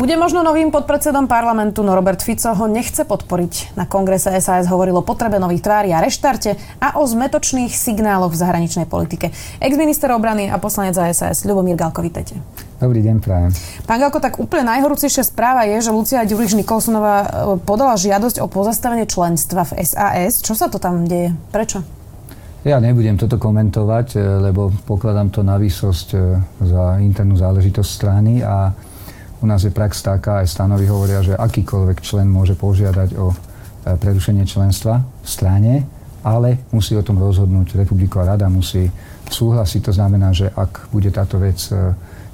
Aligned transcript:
Bude 0.00 0.16
možno 0.16 0.40
novým 0.40 0.72
podpredsedom 0.72 1.28
parlamentu, 1.28 1.84
no 1.84 1.92
Robert 1.92 2.24
Fico 2.24 2.48
ho 2.56 2.64
nechce 2.64 3.04
podporiť. 3.04 3.76
Na 3.76 3.84
kongrese 3.84 4.32
SAS 4.40 4.64
hovorilo 4.64 5.04
o 5.04 5.04
potrebe 5.04 5.36
nových 5.36 5.60
tvári 5.60 5.92
a 5.92 6.00
reštarte 6.00 6.56
a 6.80 6.96
o 6.96 7.04
zmetočných 7.04 7.68
signáloch 7.68 8.32
v 8.32 8.40
zahraničnej 8.40 8.88
politike. 8.88 9.28
Ex-minister 9.60 10.08
obrany 10.16 10.48
a 10.48 10.56
poslanec 10.56 10.96
za 10.96 11.04
SAS 11.12 11.44
Ľubomír 11.44 11.76
Galko, 11.76 12.00
vítajte. 12.00 12.32
Dobrý 12.80 13.04
deň, 13.04 13.16
prajem. 13.20 13.52
Pán 13.84 14.00
Galko, 14.00 14.24
tak 14.24 14.40
úplne 14.40 14.72
najhorúcejšia 14.72 15.20
správa 15.20 15.68
je, 15.68 15.84
že 15.84 15.92
Lucia 15.92 16.24
Ďuriš 16.24 16.56
Nikolsonová 16.56 17.16
e, 17.20 17.28
podala 17.60 17.92
žiadosť 18.00 18.40
o 18.40 18.48
pozastavenie 18.48 19.04
členstva 19.04 19.68
v 19.68 19.84
SAS. 19.84 20.40
Čo 20.40 20.56
sa 20.56 20.72
to 20.72 20.80
tam 20.80 21.04
deje? 21.04 21.36
Prečo? 21.52 21.84
Ja 22.64 22.80
nebudem 22.80 23.20
toto 23.20 23.36
komentovať, 23.36 24.16
e, 24.16 24.48
lebo 24.48 24.72
pokladám 24.88 25.28
to 25.28 25.44
na 25.44 25.60
výsosť 25.60 26.08
e, 26.16 26.18
za 26.64 26.96
internú 27.04 27.36
záležitosť 27.36 27.90
strany 27.92 28.40
a 28.40 28.72
u 29.40 29.46
nás 29.48 29.64
je 29.64 29.72
prax 29.72 30.04
taká, 30.04 30.44
aj 30.44 30.52
stanovy 30.52 30.84
hovoria, 30.86 31.24
že 31.24 31.36
akýkoľvek 31.36 31.98
člen 32.04 32.28
môže 32.28 32.52
požiadať 32.54 33.16
o 33.16 33.32
prerušenie 33.80 34.44
členstva 34.44 35.00
v 35.00 35.28
strane, 35.28 35.74
ale 36.20 36.68
musí 36.68 36.92
o 36.92 37.00
tom 37.00 37.16
rozhodnúť 37.16 37.80
republiková 37.80 38.36
rada, 38.36 38.52
musí 38.52 38.84
súhlasiť. 39.32 39.80
To 39.88 39.92
znamená, 39.96 40.36
že 40.36 40.52
ak 40.52 40.92
bude 40.92 41.08
táto 41.08 41.40
vec 41.40 41.56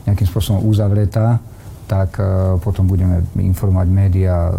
nejakým 0.02 0.27
spôsobom 0.27 0.66
uzavretá, 0.66 1.38
tak 1.87 2.19
uh, 2.19 2.59
potom 2.59 2.91
budeme 2.91 3.23
informovať 3.38 3.88
médiá 3.95 4.51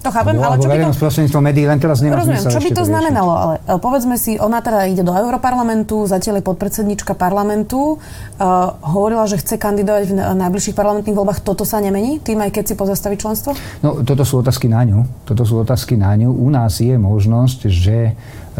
to 0.00 0.08
chápem, 0.08 0.36
ale 0.40 0.56
čo 0.56 0.68
by 0.68 0.76
to... 0.80 0.96
prostredníctvom 0.96 1.42
médií, 1.44 1.64
len 1.68 1.76
teraz 1.76 2.00
nemá 2.00 2.20
Rozumiem, 2.20 2.44
čo 2.48 2.60
by 2.60 2.70
to 2.72 2.84
znamenalo, 2.88 3.32
ale 3.36 3.54
uh, 3.60 3.76
povedzme 3.76 4.16
si, 4.16 4.40
ona 4.40 4.64
teda 4.64 4.88
ide 4.88 5.04
do 5.04 5.12
Europarlamentu, 5.12 6.08
zatiaľ 6.08 6.40
je 6.40 6.44
podpredsednička 6.48 7.12
parlamentu, 7.14 7.96
uh, 7.96 8.74
hovorila, 8.80 9.28
že 9.28 9.36
chce 9.36 9.60
kandidovať 9.60 10.02
v 10.08 10.12
najbližších 10.16 10.76
parlamentných 10.76 11.16
voľbách, 11.16 11.44
toto 11.44 11.68
sa 11.68 11.84
nemení, 11.84 12.16
tým 12.24 12.40
aj 12.40 12.50
keď 12.50 12.64
si 12.72 12.74
pozastaví 12.74 13.20
členstvo? 13.20 13.52
No, 13.84 14.00
toto 14.00 14.24
sú 14.24 14.40
otázky 14.40 14.72
na 14.72 14.82
ňu. 14.88 15.04
Toto 15.28 15.44
sú 15.44 15.60
otázky 15.60 16.00
na 16.00 16.16
ňu. 16.16 16.32
U 16.32 16.48
nás 16.48 16.80
je 16.80 16.96
možnosť, 16.96 17.68
že 17.68 18.16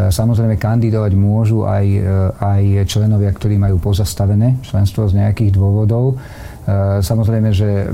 Samozrejme, 0.09 0.57
kandidovať 0.57 1.13
môžu 1.19 1.69
aj, 1.69 1.85
e, 1.85 2.01
aj 2.41 2.63
členovia, 2.89 3.29
ktorí 3.35 3.61
majú 3.61 3.77
pozastavené 3.83 4.57
členstvo 4.65 5.11
z 5.11 5.21
nejakých 5.21 5.53
dôvodov. 5.53 6.15
E, 6.15 7.05
samozrejme, 7.05 7.51
že 7.53 7.91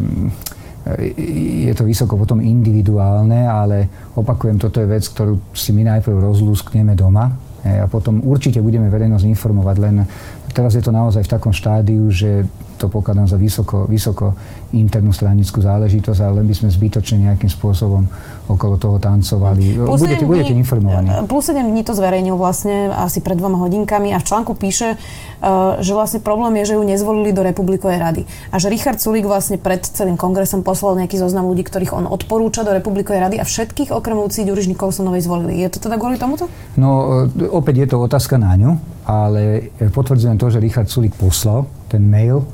je 0.95 1.75
to 1.75 1.83
vysoko 1.83 2.15
potom 2.15 2.39
individuálne, 2.39 3.43
ale 3.43 3.91
opakujem, 4.15 4.55
toto 4.55 4.79
je 4.79 4.87
vec, 4.87 5.03
ktorú 5.03 5.51
si 5.51 5.75
my 5.75 5.83
najprv 5.83 6.15
rozlúskneme 6.15 6.95
doma 6.95 7.35
e, 7.67 7.83
a 7.83 7.91
potom 7.91 8.23
určite 8.23 8.63
budeme 8.63 8.87
verejnosť 8.87 9.27
informovať, 9.27 9.77
len 9.83 10.07
teraz 10.55 10.79
je 10.79 10.83
to 10.87 10.95
naozaj 10.95 11.27
v 11.27 11.33
takom 11.33 11.51
štádiu, 11.51 12.07
že 12.07 12.47
to 12.79 12.87
pokladám 12.87 13.27
za 13.27 13.35
vysoko, 13.35 13.89
vysoko 13.91 14.37
internú 14.77 15.11
stranickú 15.11 15.59
záležitosť, 15.59 16.21
ale 16.23 16.41
len 16.41 16.47
by 16.47 16.55
sme 16.55 16.69
zbytočne 16.71 17.29
nejakým 17.29 17.51
spôsobom 17.51 18.07
okolo 18.47 18.79
toho 18.79 18.97
tancovali. 18.99 19.75
Budete, 19.75 20.23
dní, 20.23 20.27
budete 20.27 20.53
informovaní. 20.55 21.11
Plus 21.27 21.45
7 21.51 21.67
dní 21.67 21.83
to 21.83 21.95
zverejnil 21.95 22.39
vlastne 22.39 22.91
asi 22.95 23.19
pred 23.21 23.35
dvoma 23.35 23.59
hodinkami 23.59 24.15
a 24.15 24.19
v 24.23 24.25
článku 24.25 24.55
píše, 24.55 24.95
uh, 24.97 25.79
že 25.83 25.93
vlastne 25.93 26.23
problém 26.23 26.63
je, 26.63 26.73
že 26.73 26.75
ju 26.79 26.83
nezvolili 26.87 27.35
do 27.35 27.43
Republikovej 27.43 27.99
rady. 27.99 28.23
A 28.55 28.63
že 28.63 28.71
Richard 28.71 29.03
Sulík 29.03 29.27
vlastne 29.27 29.59
pred 29.59 29.83
celým 29.83 30.15
kongresom 30.15 30.63
poslal 30.63 30.95
nejaký 31.03 31.19
zoznam 31.19 31.51
ľudí, 31.51 31.67
ktorých 31.67 31.93
on 31.93 32.07
odporúča 32.07 32.63
do 32.63 32.71
Republikovej 32.71 33.21
rady 33.27 33.37
a 33.43 33.45
všetkých 33.45 33.91
okrem 33.91 34.17
Lucí 34.17 34.47
Ďuriš 34.47 34.71
Nikolsonovej 34.71 35.27
zvolili. 35.27 35.59
Je 35.61 35.69
to 35.69 35.83
teda 35.83 35.99
kvôli 35.99 36.17
tomuto? 36.17 36.47
No, 36.79 37.29
e, 37.29 37.51
opäť 37.51 37.85
je 37.85 37.89
to 37.91 37.97
otázka 37.99 38.39
na 38.39 38.55
ňu, 38.55 38.71
ale 39.05 39.75
potvrdzujem 39.91 40.39
to, 40.39 40.47
že 40.49 40.63
Richard 40.63 40.87
Sulík 40.87 41.19
poslal 41.19 41.67
ten 41.91 42.07
mail 42.07 42.47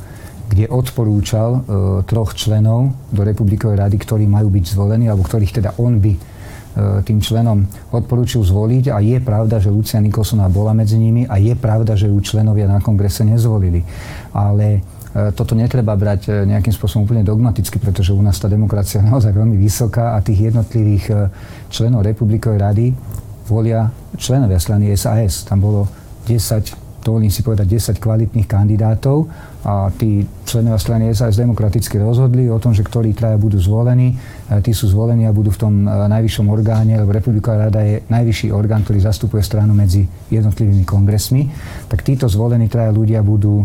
kde 0.52 0.68
odporúčal 0.68 1.50
e, 1.56 1.60
troch 2.04 2.36
členov 2.36 2.92
do 3.08 3.24
Republikovej 3.24 3.80
rady, 3.80 3.96
ktorí 3.96 4.28
majú 4.28 4.52
byť 4.52 4.64
zvolení, 4.76 5.08
alebo 5.08 5.24
ktorých 5.24 5.64
teda 5.64 5.80
on 5.80 5.96
by 5.96 6.12
e, 6.12 6.18
tým 7.08 7.24
členom 7.24 7.64
odporúčil 7.88 8.44
zvoliť 8.44 8.92
a 8.92 9.00
je 9.00 9.16
pravda, 9.24 9.56
že 9.56 9.72
Lucia 9.72 9.96
Nikolsonová 10.04 10.52
bola 10.52 10.76
medzi 10.76 11.00
nimi 11.00 11.24
a 11.24 11.40
je 11.40 11.56
pravda, 11.56 11.96
že 11.96 12.12
ju 12.12 12.20
členovia 12.20 12.68
na 12.68 12.84
kongrese 12.84 13.24
nezvolili. 13.24 13.80
Ale 14.36 14.76
e, 14.76 14.80
toto 15.32 15.56
netreba 15.56 15.96
brať 15.96 16.44
nejakým 16.44 16.76
spôsobom 16.76 17.08
úplne 17.08 17.24
dogmaticky, 17.24 17.80
pretože 17.80 18.12
u 18.12 18.20
nás 18.20 18.36
tá 18.36 18.44
demokracia 18.44 19.00
je 19.00 19.08
naozaj 19.08 19.32
veľmi 19.32 19.56
vysoká 19.56 20.20
a 20.20 20.20
tých 20.20 20.52
jednotlivých 20.52 21.32
členov 21.72 22.04
Republikovej 22.04 22.60
rady 22.60 22.86
volia 23.48 23.88
členovia 24.20 24.60
strany 24.60 24.92
SAS. 25.00 25.48
Tam 25.48 25.64
bolo 25.64 25.88
10, 26.28 27.00
dovolím 27.00 27.32
si 27.32 27.40
povedať 27.40 27.96
10 27.96 28.04
kvalitných 28.04 28.44
kandidátov 28.44 29.32
a 29.62 29.94
tí 29.94 30.26
členovia 30.42 30.78
strany 30.78 31.14
SAS 31.14 31.38
demokraticky 31.38 31.94
rozhodli 32.02 32.50
o 32.50 32.58
tom, 32.58 32.74
že 32.74 32.82
ktorí 32.82 33.14
traja 33.14 33.38
budú 33.38 33.62
zvolení. 33.62 34.18
E, 34.50 34.58
tí 34.58 34.74
sú 34.74 34.90
zvolení 34.90 35.22
a 35.24 35.32
budú 35.32 35.54
v 35.54 35.58
tom 35.62 35.72
e, 35.82 35.88
najvyššom 35.88 36.46
orgáne, 36.50 36.98
lebo 36.98 37.14
Republiková 37.14 37.70
rada 37.70 37.78
je 37.86 38.02
najvyšší 38.10 38.50
orgán, 38.50 38.82
ktorý 38.82 38.98
zastupuje 39.06 39.38
stranu 39.38 39.70
medzi 39.70 40.02
jednotlivými 40.34 40.82
kongresmi. 40.82 41.46
Tak 41.86 42.02
títo 42.02 42.26
zvolení 42.26 42.66
traja 42.66 42.90
ľudia 42.90 43.22
budú 43.22 43.62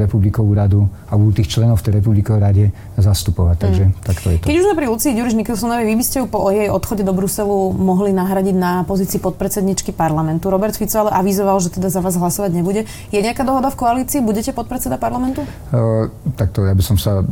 republikovú 0.00 0.50
radu 0.56 0.88
a 1.06 1.14
budú 1.14 1.42
tých 1.42 1.52
členov 1.52 1.78
v 1.78 1.84
tej 1.86 1.92
republikovej 2.02 2.40
rade 2.40 2.64
zastupovať. 2.98 3.56
Takže 3.60 3.84
mm. 3.86 3.92
takto 4.02 4.26
je 4.32 4.36
to. 4.40 4.46
Keď 4.50 4.56
už 4.56 4.64
sme 4.66 4.74
pri 4.74 4.86
Lucii 4.90 5.12
Ďuriš 5.14 5.34
Nikolsonovej, 5.38 5.86
vy 5.86 5.94
by 5.94 6.04
ste 6.04 6.16
ju 6.22 6.26
po 6.26 6.48
jej 6.50 6.68
odchode 6.72 7.02
do 7.06 7.12
Bruselu 7.14 7.70
mohli 7.76 8.10
nahradiť 8.10 8.56
na 8.56 8.82
pozícii 8.88 9.22
podpredsedničky 9.22 9.94
parlamentu. 9.94 10.50
Robert 10.50 10.74
Fico 10.74 11.06
ale 11.06 11.14
avizoval, 11.14 11.60
že 11.62 11.70
teda 11.70 11.92
za 11.92 12.00
vás 12.02 12.18
hlasovať 12.18 12.50
nebude. 12.50 12.88
Je 13.14 13.20
nejaká 13.20 13.46
dohoda 13.46 13.70
v 13.70 13.78
koalícii? 13.78 14.24
Budete 14.24 14.50
podpredseda 14.50 14.98
parlamentu? 14.98 15.46
Uh, 15.70 16.10
takto 16.34 16.66
ja 16.66 16.74
by 16.74 16.82
som 16.82 16.96
sa 16.98 17.22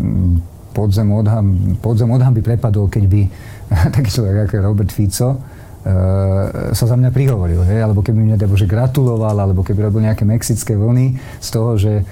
podzem 0.72 1.08
odham, 1.12 1.76
podzem 1.84 2.08
odham 2.08 2.32
by 2.32 2.40
prepadol, 2.40 2.88
keď 2.88 3.04
by 3.08 3.20
taký 3.96 4.08
človek 4.08 4.48
ako 4.48 4.54
Robert 4.62 4.92
Fico 4.92 5.51
sa 6.72 6.84
za 6.86 6.94
mňa 6.94 7.10
prihovoril, 7.10 7.66
hej? 7.66 7.82
alebo 7.82 8.06
keby 8.06 8.22
mňa 8.22 8.46
Bože 8.46 8.70
gratuloval, 8.70 9.34
alebo 9.34 9.66
keby 9.66 9.90
robil 9.90 10.06
nejaké 10.06 10.22
mexické 10.22 10.78
vlny 10.78 11.18
z 11.42 11.48
toho, 11.50 11.74
že 11.74 12.06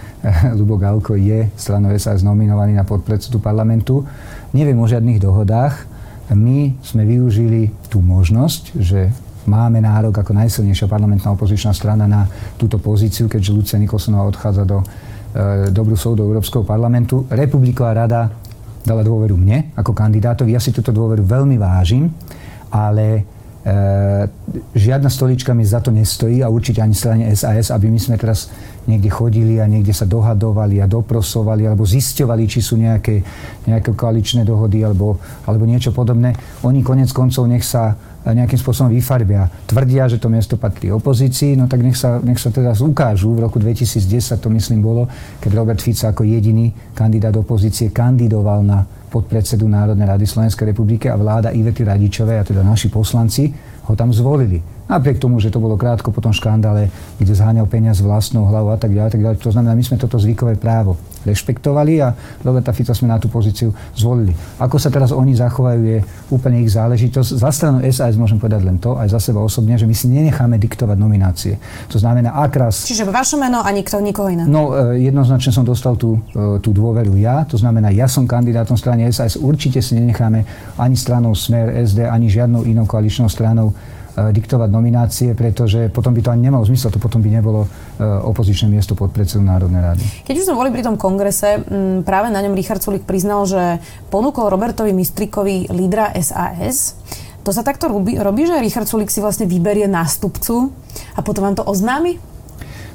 Lubo 0.59 0.75
Galko 0.75 1.15
je 1.15 1.47
stranou 1.55 1.95
SAS 1.95 2.27
nominovaný 2.27 2.75
na 2.75 2.83
podpredsedu 2.83 3.39
parlamentu. 3.39 4.03
Neviem 4.51 4.75
o 4.75 4.91
žiadnych 4.91 5.23
dohodách. 5.23 5.87
My 6.35 6.75
sme 6.83 7.07
využili 7.07 7.71
tú 7.87 8.03
možnosť, 8.03 8.63
že 8.79 9.11
máme 9.47 9.79
nárok 9.79 10.19
ako 10.19 10.35
najsilnejšia 10.35 10.91
parlamentná 10.91 11.31
opozičná 11.31 11.71
strana 11.71 12.11
na 12.11 12.27
túto 12.59 12.79
pozíciu, 12.83 13.31
keďže 13.31 13.55
Lucia 13.55 13.79
Nikolsonová 13.79 14.27
odchádza 14.27 14.67
do, 14.67 14.83
uh, 14.83 15.71
do 15.71 15.83
Brusov, 15.87 16.19
do 16.19 16.27
Európskeho 16.27 16.67
parlamentu. 16.67 17.27
Republiková 17.31 17.95
rada 17.95 18.35
dala 18.83 19.03
dôveru 19.07 19.39
mne 19.39 19.75
ako 19.79 19.95
kandidátovi. 19.95 20.55
Ja 20.55 20.63
si 20.63 20.75
túto 20.75 20.91
dôveru 20.91 21.23
veľmi 21.23 21.55
vážim, 21.59 22.11
ale 22.71 23.27
žiadna 24.73 25.11
stolička 25.13 25.53
mi 25.53 25.69
za 25.69 25.85
to 25.85 25.93
nestojí 25.93 26.41
a 26.41 26.49
určite 26.49 26.81
ani 26.81 26.97
strane 26.97 27.29
SAS, 27.37 27.69
aby 27.69 27.93
my 27.93 28.01
sme 28.01 28.17
teraz 28.17 28.49
niekde 28.89 29.13
chodili 29.13 29.61
a 29.61 29.69
niekde 29.69 29.93
sa 29.93 30.09
dohadovali 30.09 30.81
a 30.81 30.89
doprosovali 30.89 31.69
alebo 31.69 31.85
zisťovali, 31.85 32.49
či 32.49 32.65
sú 32.65 32.81
nejaké, 32.81 33.21
nejaké 33.69 33.93
koaličné 33.93 34.49
dohody 34.49 34.81
alebo, 34.81 35.21
alebo 35.45 35.69
niečo 35.69 35.93
podobné. 35.93 36.33
Oni 36.65 36.81
konec 36.81 37.13
koncov 37.13 37.45
nech 37.45 37.65
sa 37.65 38.01
nejakým 38.25 38.61
spôsobom 38.61 38.93
vyfarbia. 38.93 39.49
Tvrdia, 39.65 40.05
že 40.09 40.21
to 40.21 40.29
miesto 40.29 40.61
patrí 40.61 40.93
opozícii, 40.93 41.57
no 41.57 41.69
tak 41.69 41.81
nech 41.81 41.97
sa, 41.97 42.21
nech 42.21 42.37
sa 42.37 42.53
teraz 42.53 42.85
ukážu. 42.85 43.33
V 43.33 43.45
roku 43.45 43.57
2010 43.57 44.41
to 44.41 44.49
myslím 44.53 44.85
bolo, 44.85 45.09
keď 45.41 45.51
Robert 45.57 45.81
Fico 45.81 46.05
ako 46.05 46.29
jediný 46.29 46.69
kandidát 46.93 47.33
opozície 47.37 47.89
kandidoval 47.89 48.61
na 48.61 48.85
podpredsedu 49.11 49.69
Národnej 49.69 50.07
rady 50.07 50.27
Slovenskej 50.27 50.71
republiky 50.71 51.11
a 51.11 51.19
vláda 51.19 51.51
Ivety 51.51 51.85
Radičovej, 51.85 52.41
a 52.41 52.45
teda 52.45 52.63
naši 52.63 52.89
poslanci, 52.89 53.51
ho 53.85 53.97
tam 53.97 54.15
zvolili. 54.15 54.63
Napriek 54.91 55.23
tomu, 55.23 55.39
že 55.39 55.55
to 55.55 55.63
bolo 55.63 55.79
krátko 55.79 56.11
po 56.11 56.19
tom 56.19 56.35
škandále, 56.35 56.91
kde 57.23 57.31
zháňal 57.31 57.71
peniaz 57.71 58.03
vlastnou 58.03 58.51
hlavou 58.51 58.75
a 58.75 58.79
tak 58.81 58.91
ďalej, 58.91 59.11
tak 59.15 59.23
ďalej. 59.23 59.37
To 59.47 59.55
znamená, 59.55 59.79
my 59.79 59.85
sme 59.87 60.03
toto 60.03 60.19
zvykové 60.19 60.59
právo 60.59 60.99
rešpektovali 61.23 62.03
a 62.03 62.11
Roberta 62.43 62.75
Fica 62.75 62.91
sme 62.91 63.07
na 63.07 63.23
tú 63.23 63.31
pozíciu 63.31 63.71
zvolili. 63.95 64.35
Ako 64.59 64.83
sa 64.83 64.91
teraz 64.91 65.15
oni 65.15 65.39
zachovajú, 65.39 65.81
je 65.85 65.99
úplne 66.35 66.67
ich 66.67 66.75
záležitosť. 66.75 67.39
Za 67.39 67.51
stranu 67.55 67.79
SAS 67.87 68.19
môžem 68.19 68.43
povedať 68.43 68.67
len 68.67 68.83
to, 68.83 68.99
aj 68.99 69.15
za 69.15 69.31
seba 69.31 69.39
osobne, 69.39 69.79
že 69.79 69.87
my 69.87 69.95
si 69.95 70.11
nenecháme 70.11 70.59
diktovať 70.59 70.97
nominácie. 70.99 71.55
To 71.93 72.01
znamená, 72.03 72.35
ak 72.35 72.53
raz... 72.59 72.91
Čiže 72.91 73.07
vaše 73.07 73.39
meno 73.39 73.63
a 73.63 73.71
nikto, 73.71 74.03
nikoho 74.03 74.27
iné? 74.33 74.43
No, 74.49 74.75
e, 74.75 75.07
jednoznačne 75.07 75.55
som 75.55 75.63
dostal 75.63 75.95
tú, 75.95 76.19
e, 76.35 76.59
tú 76.59 76.75
dôveru 76.75 77.15
ja. 77.15 77.47
To 77.47 77.55
znamená, 77.55 77.95
ja 77.95 78.11
som 78.11 78.27
kandidátom 78.27 78.75
strany 78.75 79.07
SAS. 79.15 79.39
Určite 79.39 79.79
si 79.85 79.95
nenecháme 79.95 80.43
ani 80.81 80.97
stranou 80.99 81.37
Smer, 81.37 81.79
SD, 81.85 82.11
ani 82.11 82.27
žiadnou 82.27 82.67
inou 82.67 82.89
koaličnou 82.89 83.31
stranou 83.31 83.71
diktovať 84.29 84.69
nominácie, 84.69 85.33
pretože 85.33 85.89
potom 85.89 86.13
by 86.13 86.21
to 86.21 86.29
ani 86.29 86.53
nemalo 86.53 86.69
zmysel, 86.69 86.93
to 86.93 87.01
potom 87.01 87.25
by 87.25 87.33
nebolo 87.33 87.65
opozičné 88.01 88.69
miesto 88.69 88.93
pod 88.93 89.17
predsedu 89.17 89.41
Národnej 89.41 89.81
rady. 89.81 90.05
Keď 90.29 90.35
už 90.37 90.47
sme 90.53 90.61
boli 90.61 90.69
pri 90.69 90.85
tom 90.85 91.01
kongrese, 91.01 91.65
práve 92.05 92.29
na 92.29 92.45
ňom 92.45 92.53
Richard 92.53 92.85
Sulik 92.85 93.09
priznal, 93.09 93.49
že 93.49 93.81
ponúkol 94.13 94.53
Robertovi 94.53 94.93
Mistrikovi 94.93 95.73
lídra 95.73 96.13
SAS. 96.21 97.01
To 97.41 97.57
sa 97.57 97.65
takto 97.65 97.89
robí, 97.89 98.21
robí, 98.21 98.45
že 98.45 98.61
Richard 98.61 98.85
Sulik 98.85 99.09
si 99.09 99.25
vlastne 99.25 99.49
vyberie 99.49 99.89
nástupcu 99.89 100.69
a 101.17 101.25
potom 101.25 101.49
vám 101.49 101.57
to 101.57 101.65
oznámi? 101.65 102.21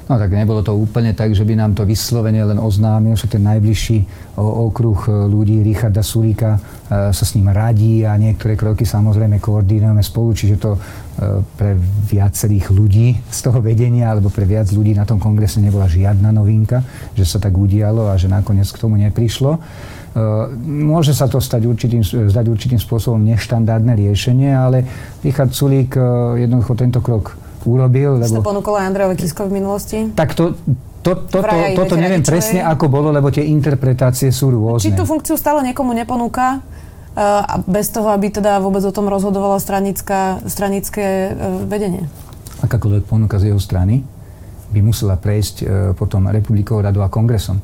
No 0.06 0.22
tak 0.22 0.30
nebolo 0.30 0.62
to 0.62 0.70
úplne 0.70 1.10
tak, 1.18 1.34
že 1.34 1.42
by 1.42 1.58
nám 1.58 1.74
to 1.74 1.82
vyslovene 1.82 2.38
len 2.38 2.62
oznámil, 2.62 3.18
že 3.18 3.26
ten 3.26 3.42
najbližší 3.42 4.06
okruh 4.38 5.02
e, 5.02 5.26
ľudí 5.26 5.66
Richarda 5.66 5.98
Sulíka 6.06 6.54
e, 6.54 7.10
sa 7.10 7.24
s 7.26 7.34
ním 7.34 7.50
radí 7.50 8.06
a 8.06 8.14
niektoré 8.14 8.54
kroky 8.54 8.86
samozrejme 8.86 9.42
koordinujeme 9.42 9.98
spolu, 10.06 10.30
čiže 10.30 10.62
to 10.62 10.78
e, 10.78 10.80
pre 11.58 11.74
viacerých 12.06 12.70
ľudí 12.70 13.18
z 13.18 13.38
toho 13.42 13.58
vedenia 13.58 14.14
alebo 14.14 14.30
pre 14.30 14.46
viac 14.46 14.70
ľudí 14.70 14.94
na 14.94 15.02
tom 15.02 15.18
kongrese 15.18 15.58
nebola 15.58 15.90
žiadna 15.90 16.30
novinka, 16.30 16.86
že 17.18 17.26
sa 17.26 17.42
tak 17.42 17.58
udialo 17.58 18.06
a 18.06 18.14
že 18.14 18.30
nakoniec 18.30 18.70
k 18.70 18.78
tomu 18.78 18.94
neprišlo. 19.02 19.58
Môže 20.64 21.12
sa 21.12 21.28
to 21.28 21.44
stať 21.44 21.68
určitým, 21.68 22.00
zdať 22.00 22.48
určitým 22.48 22.80
spôsobom 22.80 23.20
neštandardné 23.20 23.92
riešenie, 24.00 24.48
ale 24.48 24.80
Richard 25.20 25.52
Sulík 25.52 25.92
jednoducho 26.40 26.72
tento 26.72 27.04
krok 27.04 27.36
urobil. 27.66 28.22
Lebo... 28.22 28.40
to 28.40 28.46
ponúkol 28.46 28.78
aj 28.78 28.84
Andrejovi 28.94 29.16
Kisko 29.18 29.50
v 29.50 29.52
minulosti? 29.58 29.98
Tak 30.14 30.38
to, 30.38 30.54
to, 31.02 31.26
to, 31.26 31.38
to, 31.42 31.58
toto 31.74 31.94
neviem 31.98 32.22
presne, 32.22 32.62
ako 32.62 32.86
bolo, 32.86 33.10
lebo 33.10 33.28
tie 33.34 33.44
interpretácie 33.44 34.30
sú 34.30 34.54
rôzne. 34.54 34.86
Či 34.86 34.94
tú 34.94 35.04
funkciu 35.04 35.34
stále 35.34 35.66
niekomu 35.66 35.90
neponúka? 35.92 36.64
a 37.16 37.64
bez 37.64 37.88
toho, 37.88 38.12
aby 38.12 38.28
teda 38.28 38.60
vôbec 38.60 38.84
o 38.84 38.92
tom 38.92 39.08
rozhodovalo 39.08 39.56
stranická, 39.56 40.44
stranické 40.44 41.32
e, 41.32 41.64
vedenie? 41.64 42.04
Akákoľvek 42.60 43.08
ponuka 43.08 43.40
z 43.40 43.48
jeho 43.48 43.60
strany 43.60 44.04
by 44.68 44.84
musela 44.84 45.16
prejsť 45.16 45.56
e, 45.56 45.64
potom 45.96 46.28
republikou, 46.28 46.76
radou 46.84 47.00
a 47.00 47.08
kongresom. 47.08 47.56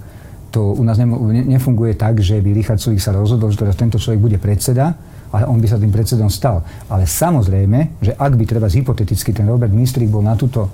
To 0.57 0.73
u 0.73 0.85
nás 0.85 0.97
nefunguje 0.97 2.01
tak, 2.01 2.21
že 2.25 2.41
by 2.41 2.49
Richard 2.57 2.81
Sulik 2.81 3.01
sa 3.01 3.13
rozhodol, 3.13 3.53
že 3.53 3.61
teraz 3.61 3.77
tento 3.77 4.01
človek 4.01 4.21
bude 4.21 4.39
predseda 4.41 4.97
ale 5.33 5.49
on 5.49 5.59
by 5.59 5.67
sa 5.67 5.81
tým 5.81 5.91
predsedom 5.91 6.29
stal. 6.29 6.61
Ale 6.93 7.09
samozrejme, 7.09 7.99
že 8.05 8.13
ak 8.13 8.33
by 8.37 8.45
treba 8.45 8.69
hypoteticky 8.69 9.33
ten 9.33 9.49
Robert 9.49 9.73
Mistrik 9.73 10.13
bol 10.13 10.23
na 10.23 10.37
túto 10.37 10.69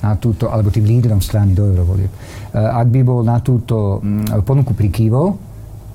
na 0.00 0.16
túto, 0.16 0.48
alebo 0.48 0.72
tým 0.72 0.88
lídrom 0.88 1.20
strany 1.20 1.52
do 1.52 1.68
eurovolieb. 1.68 2.08
E, 2.08 2.56
ak 2.56 2.88
by 2.88 3.00
bol 3.04 3.20
na 3.20 3.36
túto 3.44 4.00
mm, 4.00 4.48
ponuku 4.48 4.72
prikývol, 4.72 5.36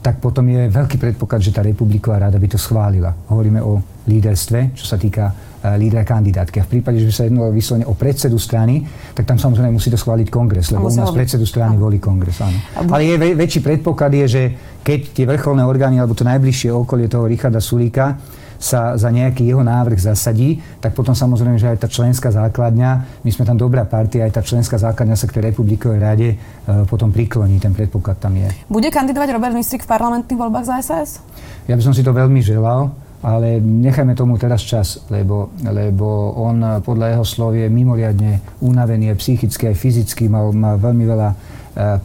tak 0.05 0.21
potom 0.21 0.45
je 0.45 0.69
veľký 0.69 1.01
predpoklad, 1.01 1.41
že 1.41 1.49
tá 1.49 1.65
republiková 1.65 2.21
rada 2.21 2.37
by 2.37 2.45
to 2.45 2.61
schválila. 2.61 3.09
Hovoríme 3.25 3.57
o 3.65 3.81
líderstve, 4.05 4.77
čo 4.77 4.85
sa 4.85 5.01
týka 5.01 5.54
lídra 5.73 6.05
kandidátky. 6.05 6.61
A 6.61 6.63
v 6.63 6.69
prípade, 6.77 7.01
že 7.01 7.09
by 7.09 7.13
sa 7.13 7.23
jednalo 7.25 7.49
vyslovene 7.49 7.89
o 7.89 7.97
predsedu 7.97 8.37
strany, 8.37 8.85
tak 9.17 9.25
tam 9.25 9.41
samozrejme 9.41 9.73
musí 9.73 9.89
to 9.89 9.97
schváliť 9.97 10.29
kongres, 10.29 10.69
lebo 10.69 10.93
u 10.93 10.93
nás 10.93 11.09
predsedu 11.09 11.49
strany 11.49 11.73
volí 11.81 11.97
kongres. 11.97 12.37
Áno. 12.45 12.57
Ale 12.93 13.01
je 13.09 13.15
väčší 13.33 13.65
predpoklad 13.65 14.13
je, 14.13 14.25
že 14.29 14.43
keď 14.85 14.99
tie 15.17 15.25
vrcholné 15.25 15.65
orgány 15.65 15.97
alebo 15.97 16.13
to 16.13 16.21
najbližšie 16.21 16.69
okolie 16.69 17.09
toho 17.09 17.25
Richarda 17.25 17.57
Sulíka 17.57 18.21
sa 18.55 18.95
za 18.95 19.11
nejaký 19.11 19.43
jeho 19.45 19.61
návrh 19.61 19.99
zasadí, 19.99 20.57
tak 20.79 20.95
potom 20.95 21.11
samozrejme, 21.11 21.59
že 21.59 21.75
aj 21.75 21.85
tá 21.85 21.87
členská 21.91 22.31
základňa, 22.31 23.21
my 23.21 23.29
sme 23.31 23.43
tam 23.43 23.59
dobrá 23.59 23.83
partia, 23.83 24.23
aj 24.23 24.39
tá 24.39 24.41
členská 24.41 24.79
základňa 24.79 25.15
sa 25.19 25.27
k 25.27 25.37
tej 25.39 25.51
republikovej 25.51 25.99
rade 25.99 26.29
e, 26.33 26.35
potom 26.87 27.11
prikloní, 27.11 27.59
ten 27.59 27.75
predpoklad 27.75 28.17
tam 28.17 28.33
je. 28.39 28.47
Bude 28.71 28.87
kandidovať 28.89 29.29
Robert 29.35 29.55
Mistrik 29.55 29.83
v 29.83 29.89
parlamentných 29.91 30.39
voľbách 30.39 30.65
za 30.65 30.75
SAS? 30.81 31.19
Ja 31.67 31.75
by 31.75 31.83
som 31.83 31.93
si 31.93 32.01
to 32.01 32.15
veľmi 32.15 32.39
želal 32.39 33.04
ale 33.25 33.57
nechajme 33.57 34.13
tomu 34.13 34.37
teraz 34.37 34.61
čas, 34.61 35.01
lebo, 35.09 35.49
lebo 35.65 36.37
on 36.37 36.61
podľa 36.85 37.17
jeho 37.17 37.25
slov 37.25 37.57
je 37.57 37.65
mimoriadne 37.65 38.61
unavený 38.61 39.09
aj 39.09 39.17
psychicky, 39.17 39.73
aj 39.73 39.75
fyzicky, 39.81 40.29
mal, 40.29 40.53
mal 40.53 40.77
veľmi 40.77 41.05
veľa 41.09 41.29
e, 41.33 41.35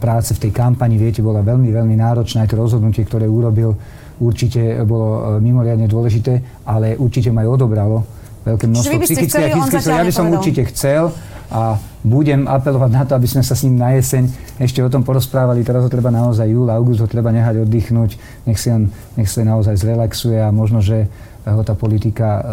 práce 0.01 0.33
v 0.33 0.49
tej 0.49 0.51
kampani, 0.57 0.97
viete, 0.97 1.21
bola 1.21 1.45
veľmi, 1.45 1.69
veľmi 1.69 1.93
náročná, 1.93 2.41
aj 2.41 2.49
to 2.49 2.57
rozhodnutie, 2.57 3.05
ktoré 3.05 3.29
urobil, 3.29 3.77
určite 4.17 4.81
bolo 4.81 5.37
e, 5.37 5.45
mimoriadne 5.45 5.85
dôležité, 5.85 6.65
ale 6.65 6.97
určite 6.97 7.29
ma 7.29 7.45
aj 7.45 7.49
odobralo 7.53 8.01
veľké 8.41 8.65
množstvo 8.65 8.99
psychické 9.05 9.45
a 9.45 9.53
fyzické. 9.61 9.93
Ja 9.93 10.01
by 10.01 10.13
som 10.17 10.33
určite 10.33 10.65
chcel, 10.73 11.13
a 11.53 11.77
budem 12.01 12.49
apelovať 12.49 12.91
na 12.91 13.03
to, 13.05 13.13
aby 13.13 13.29
sme 13.29 13.45
sa 13.45 13.53
s 13.53 13.61
ním 13.65 13.77
na 13.77 13.93
jeseň 13.93 14.25
ešte 14.57 14.81
o 14.81 14.89
tom 14.89 15.05
porozprávali. 15.05 15.61
Teraz 15.61 15.85
ho 15.85 15.89
treba 15.89 16.09
naozaj 16.09 16.49
júl, 16.49 16.69
august 16.73 17.01
ho 17.01 17.09
treba 17.09 17.29
nehať 17.29 17.61
oddychnúť, 17.61 18.17
nech 18.49 18.57
si 18.57 18.73
on, 18.73 18.89
nech 19.17 19.29
sa 19.29 19.45
naozaj 19.45 19.77
zrelaxuje 19.77 20.41
a 20.41 20.49
možno, 20.49 20.81
že 20.81 21.05
ho 21.45 21.61
tá 21.65 21.73
politika 21.73 22.27
e, 22.27 22.43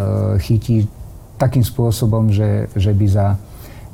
chytí 0.41 0.85
takým 1.37 1.65
spôsobom, 1.65 2.29
že, 2.29 2.69
že 2.77 2.93
by 2.93 3.05
za 3.09 3.27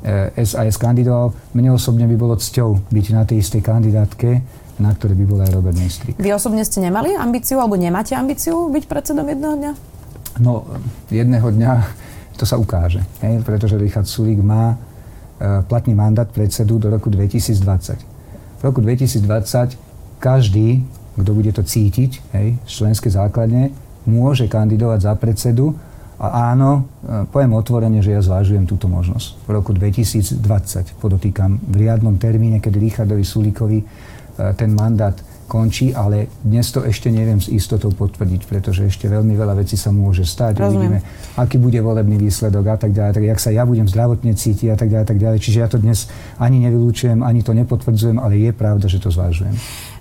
e, 0.04 0.44
SAS 0.44 0.76
kandidoval. 0.76 1.32
Mne 1.52 1.76
osobne 1.76 2.04
by 2.08 2.16
bolo 2.16 2.34
cťou 2.36 2.92
byť 2.92 3.06
na 3.12 3.22
tej 3.24 3.40
istej 3.44 3.60
kandidátke, 3.64 4.40
na 4.76 4.92
ktorej 4.92 5.16
by 5.16 5.24
bol 5.24 5.40
aj 5.40 5.50
Robert 5.56 5.76
Mestrik. 5.76 6.20
Vy 6.20 6.32
osobne 6.36 6.64
ste 6.64 6.84
nemali 6.84 7.16
ambíciu, 7.16 7.60
alebo 7.60 7.80
nemáte 7.80 8.12
ambíciu 8.12 8.68
byť 8.68 8.84
predsedom 8.84 9.24
jedného 9.24 9.54
dňa? 9.56 9.72
No, 10.40 10.68
jedného 11.08 11.48
dňa 11.48 11.72
to 12.36 12.44
sa 12.44 12.60
ukáže, 12.60 13.00
hej? 13.24 13.40
pretože 13.40 13.80
Richard 13.80 14.04
Sulík 14.04 14.44
má 14.44 14.76
platný 15.68 15.92
mandát 15.92 16.28
predsedu 16.28 16.78
do 16.80 16.88
roku 16.88 17.12
2020. 17.12 17.60
V 18.56 18.62
roku 18.64 18.80
2020 18.80 19.76
každý, 20.18 20.84
kto 21.16 21.30
bude 21.32 21.52
to 21.52 21.62
cítiť, 21.62 22.10
hej, 22.32 22.56
členské 22.64 23.12
základne, 23.12 23.72
môže 24.08 24.48
kandidovať 24.48 25.00
za 25.02 25.12
predsedu 25.18 25.76
a 26.16 26.56
áno, 26.56 26.88
e, 27.04 27.28
poviem 27.28 27.52
otvorene, 27.52 28.00
že 28.00 28.16
ja 28.16 28.24
zvážujem 28.24 28.64
túto 28.64 28.88
možnosť. 28.88 29.44
V 29.44 29.50
roku 29.52 29.76
2020, 29.76 30.96
podotýkam, 30.96 31.60
v 31.60 31.74
riadnom 31.84 32.16
termíne, 32.16 32.56
kedy 32.56 32.76
Richardovi 32.80 33.24
Sulíkovi 33.24 33.78
e, 33.82 33.84
ten 34.56 34.72
mandát 34.72 35.12
končí, 35.46 35.94
ale 35.94 36.26
dnes 36.42 36.66
to 36.74 36.82
ešte 36.82 37.08
neviem 37.08 37.38
s 37.38 37.46
istotou 37.46 37.94
potvrdiť, 37.94 38.44
pretože 38.50 38.84
ešte 38.84 39.06
veľmi 39.06 39.32
veľa 39.38 39.54
vecí 39.62 39.78
sa 39.78 39.94
môže 39.94 40.26
stať. 40.26 40.58
Rozumiem. 40.58 40.74
Uvidíme, 40.74 40.98
aký 41.38 41.56
bude 41.56 41.78
volebný 41.78 42.18
výsledok 42.18 42.74
a 42.74 42.76
tak 42.76 42.90
ďalej, 42.92 43.12
tak 43.14 43.24
jak 43.24 43.38
sa 43.38 43.50
ja 43.54 43.62
budem 43.62 43.86
zdravotne 43.86 44.34
cítiť 44.34 44.74
a 44.74 44.76
tak 44.76 44.90
ďalej, 44.90 45.06
tak 45.06 45.18
ďalej. 45.22 45.38
Čiže 45.40 45.58
ja 45.62 45.68
to 45.70 45.78
dnes 45.78 46.10
ani 46.36 46.60
nevylúčujem, 46.66 47.22
ani 47.22 47.40
to 47.46 47.54
nepotvrdzujem, 47.54 48.18
ale 48.18 48.36
je 48.36 48.50
pravda, 48.50 48.86
že 48.90 48.98
to 48.98 49.08
zvážujem. 49.08 49.54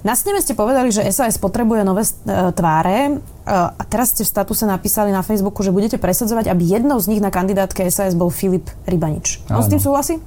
Na 0.06 0.14
sneme 0.14 0.38
ste 0.42 0.54
povedali, 0.54 0.94
že 0.94 1.02
SAS 1.10 1.42
potrebuje 1.42 1.82
nové 1.82 2.06
e, 2.06 2.14
tváre 2.54 2.98
e, 3.10 3.14
a 3.50 3.82
teraz 3.90 4.14
ste 4.14 4.22
v 4.22 4.30
statuse 4.30 4.66
napísali 4.70 5.10
na 5.10 5.26
Facebooku, 5.26 5.66
že 5.66 5.74
budete 5.74 5.98
presadzovať, 5.98 6.50
aby 6.50 6.78
jednou 6.78 7.02
z 7.02 7.10
nich 7.10 7.22
na 7.22 7.34
kandidátke 7.34 7.86
SAS 7.90 8.14
bol 8.14 8.30
Filip 8.30 8.70
Rybanič. 8.86 9.42
On 9.50 9.66
s 9.66 9.70
tým 9.70 9.82
súhlasí? 9.82 10.22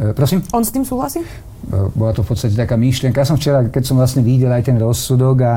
E, 0.00 0.16
prosím? 0.16 0.40
On 0.56 0.64
s 0.64 0.72
tým 0.72 0.88
súhlasí? 0.88 1.20
Bola 1.68 2.12
to 2.16 2.24
v 2.24 2.28
podstate 2.32 2.56
taká 2.56 2.74
myšlienka. 2.74 3.20
Ja 3.20 3.28
som 3.28 3.36
včera, 3.36 3.68
keď 3.68 3.82
som 3.84 3.96
vlastne 4.00 4.24
videl 4.24 4.50
aj 4.50 4.66
ten 4.66 4.76
rozsudok 4.80 5.36
a 5.44 5.52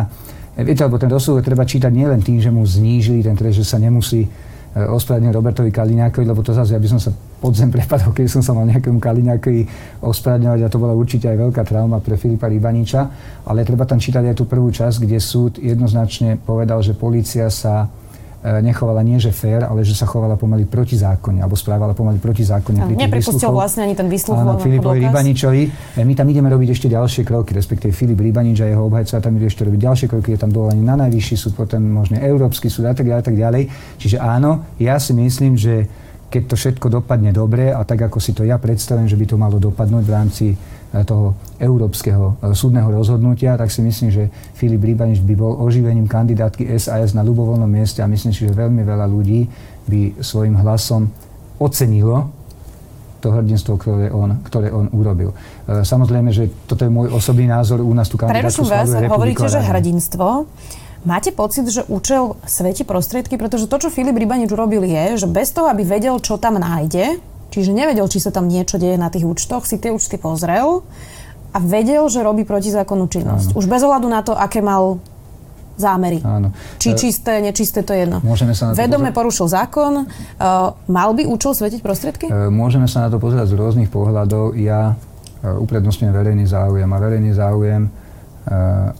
viete, 0.59 0.83
lebo 0.83 0.99
ten 0.99 1.09
rozsudok 1.09 1.41
treba 1.41 1.63
čítať 1.63 1.89
nielen 1.89 2.19
tým, 2.21 2.43
že 2.43 2.51
mu 2.51 2.61
znížili 2.67 3.23
ten 3.23 3.33
trest, 3.33 3.63
že 3.63 3.65
sa 3.65 3.79
nemusí 3.79 4.27
e, 4.27 4.29
ospravedlniť 4.77 5.33
Robertovi 5.33 5.71
Kaliňákovi, 5.71 6.25
lebo 6.27 6.43
to 6.43 6.53
zase, 6.53 6.75
aby 6.75 6.85
som 6.85 6.99
sa 6.99 7.09
podzem 7.41 7.71
prepadol, 7.75 8.11
keď 8.11 8.27
som 8.29 8.43
sa 8.43 8.51
mal 8.51 8.67
nejakému 8.67 8.99
Kaliňákovi 8.99 9.61
ospravedlňovať 10.03 10.59
a 10.61 10.71
to 10.71 10.77
bola 10.77 10.93
určite 10.93 11.31
aj 11.31 11.37
veľká 11.39 11.63
trauma 11.65 11.97
pre 12.03 12.19
Filipa 12.19 12.51
Rybaniča, 12.51 13.01
ale 13.47 13.65
treba 13.65 13.87
tam 13.87 13.97
čítať 13.97 14.29
aj 14.29 14.35
tú 14.37 14.45
prvú 14.45 14.69
časť, 14.69 15.07
kde 15.07 15.17
súd 15.17 15.57
jednoznačne 15.57 16.37
povedal, 16.37 16.83
že 16.83 16.93
policia 16.93 17.47
sa 17.47 17.87
nechovala 18.43 18.99
nie 19.07 19.23
že 19.23 19.31
fér, 19.31 19.63
ale 19.63 19.87
že 19.87 19.95
sa 19.95 20.03
chovala 20.03 20.35
pomaly 20.35 20.67
protizákonne, 20.67 21.39
alebo 21.39 21.55
správala 21.55 21.95
pomaly 21.95 22.19
protizákonne. 22.19 22.83
Ja, 22.83 23.07
nepripustil 23.07 23.47
vlastne 23.47 23.87
ani 23.87 23.95
ten 23.95 24.11
výsluch. 24.11 24.35
Áno, 24.35 24.59
Filipovi 24.59 24.99
Rybaničovi. 25.07 25.61
E, 25.95 26.03
my 26.03 26.13
tam 26.13 26.27
ideme 26.27 26.51
robiť 26.51 26.75
ešte 26.75 26.87
ďalšie 26.91 27.23
kroky, 27.23 27.55
respektíve 27.55 27.95
Filip 27.95 28.19
Rybanič 28.19 28.59
a 28.59 28.67
jeho 28.67 28.91
obhajca 28.91 29.23
tam 29.23 29.39
idú 29.39 29.47
ešte 29.47 29.63
robiť 29.63 29.79
ďalšie 29.79 30.07
kroky, 30.11 30.35
je 30.35 30.39
tam 30.43 30.51
dovolenie 30.51 30.83
na 30.83 30.99
najvyšší 31.07 31.35
súd, 31.39 31.53
potom 31.55 31.79
možno 31.87 32.19
Európsky 32.19 32.67
súd 32.67 32.91
a 32.91 32.93
tak 32.93 33.07
ďalej, 33.07 33.21
a 33.23 33.25
tak 33.31 33.35
ďalej. 33.39 33.63
Čiže 34.03 34.17
áno, 34.19 34.67
ja 34.75 34.99
si 34.99 35.15
myslím, 35.15 35.55
že 35.55 35.87
keď 36.33 36.43
to 36.49 36.55
všetko 36.57 36.89
dopadne 36.89 37.29
dobre 37.29 37.69
a 37.69 37.85
tak, 37.85 38.09
ako 38.09 38.17
si 38.17 38.33
to 38.33 38.41
ja 38.41 38.57
predstavím, 38.57 39.05
že 39.05 39.13
by 39.13 39.25
to 39.29 39.37
malo 39.37 39.61
dopadnúť 39.61 40.01
v 40.01 40.13
rámci 40.17 40.45
toho 41.01 41.33
európskeho 41.57 42.37
e, 42.37 42.53
súdneho 42.53 42.85
rozhodnutia, 42.93 43.57
tak 43.57 43.73
si 43.73 43.81
myslím, 43.81 44.09
že 44.13 44.29
Filip 44.53 44.85
Rybanič 44.85 45.25
by 45.25 45.33
bol 45.33 45.57
oživením 45.57 46.05
kandidátky 46.05 46.69
SAS 46.77 47.17
na 47.17 47.25
ľubovoľnom 47.25 47.65
mieste 47.65 48.05
a 48.05 48.09
myslím 48.09 48.29
si, 48.29 48.45
že 48.45 48.53
veľmi 48.53 48.85
veľa 48.85 49.09
ľudí 49.09 49.49
by 49.89 50.21
svojim 50.21 50.53
hlasom 50.61 51.09
ocenilo 51.57 52.29
to 53.23 53.31
hrdinstvo, 53.31 53.79
ktoré 53.79 54.11
on, 54.11 54.43
ktoré 54.45 54.69
on 54.69 54.91
urobil. 54.93 55.33
E, 55.65 55.81
samozrejme, 55.81 56.29
že 56.29 56.53
toto 56.69 56.85
je 56.85 56.91
môj 56.93 57.09
osobný 57.09 57.49
názor, 57.49 57.81
u 57.81 57.93
nás 57.97 58.05
tu 58.05 58.21
kandidátku 58.21 58.61
Preruším 58.61 58.69
vás, 58.69 58.89
hovoríte, 59.09 59.45
že 59.49 59.65
hrdinstvo. 59.65 60.45
Máte 61.03 61.35
pocit, 61.35 61.67
že 61.67 61.83
účel 61.91 62.39
svetí 62.47 62.87
prostriedky? 62.87 63.35
Pretože 63.35 63.67
to, 63.67 63.75
čo 63.75 63.91
Filip 63.91 64.15
Rybanič 64.15 64.51
urobil 64.55 64.87
je, 64.87 65.19
že 65.19 65.27
bez 65.27 65.51
toho, 65.51 65.67
aby 65.67 65.83
vedel, 65.83 66.15
čo 66.23 66.39
tam 66.39 66.55
nájde, 66.55 67.19
Čiže 67.53 67.69
nevedel, 67.69 68.09
či 68.09 68.17
sa 68.17 68.33
tam 68.33 68.49
niečo 68.49 68.81
deje 68.81 68.97
na 68.97 69.13
tých 69.13 69.29
účtoch, 69.29 69.69
si 69.69 69.77
tie 69.77 69.93
účty 69.93 70.17
pozrel 70.17 70.81
a 71.53 71.57
vedel, 71.61 72.01
že 72.09 72.25
robí 72.25 72.49
protizákonnú 72.49 73.05
činnosť. 73.05 73.53
Áno. 73.53 73.57
Už 73.61 73.69
bez 73.69 73.85
ohľadu 73.85 74.09
na 74.09 74.25
to, 74.25 74.33
aké 74.33 74.65
mal 74.65 74.97
zámery. 75.77 76.25
Áno. 76.25 76.49
Či 76.81 76.97
čisté, 76.97 77.45
nečisté, 77.45 77.85
to 77.85 77.93
je 77.93 78.09
jedno. 78.09 78.25
Môžeme 78.25 78.57
sa 78.57 78.69
na 78.69 78.69
to 78.73 78.81
Vedome 78.81 79.13
pozrieť? 79.13 79.17
porušil 79.21 79.47
zákon. 79.53 79.93
Uh, 80.01 80.73
mal 80.89 81.13
by 81.13 81.29
účel 81.29 81.53
svetiť 81.53 81.79
prostriedky? 81.85 82.25
E, 82.25 82.49
Môžeme 82.49 82.89
sa 82.89 83.05
na 83.05 83.09
to 83.13 83.21
pozerať 83.21 83.53
z 83.53 83.57
rôznych 83.57 83.89
pohľadov. 83.93 84.57
Ja 84.57 84.97
e, 85.41 85.49
uprednostňujem 85.53 86.13
verejný 86.13 86.45
záujem 86.49 86.89
a 86.89 86.97
verejný 86.97 87.37
záujem 87.37 87.85
e, 87.85 87.89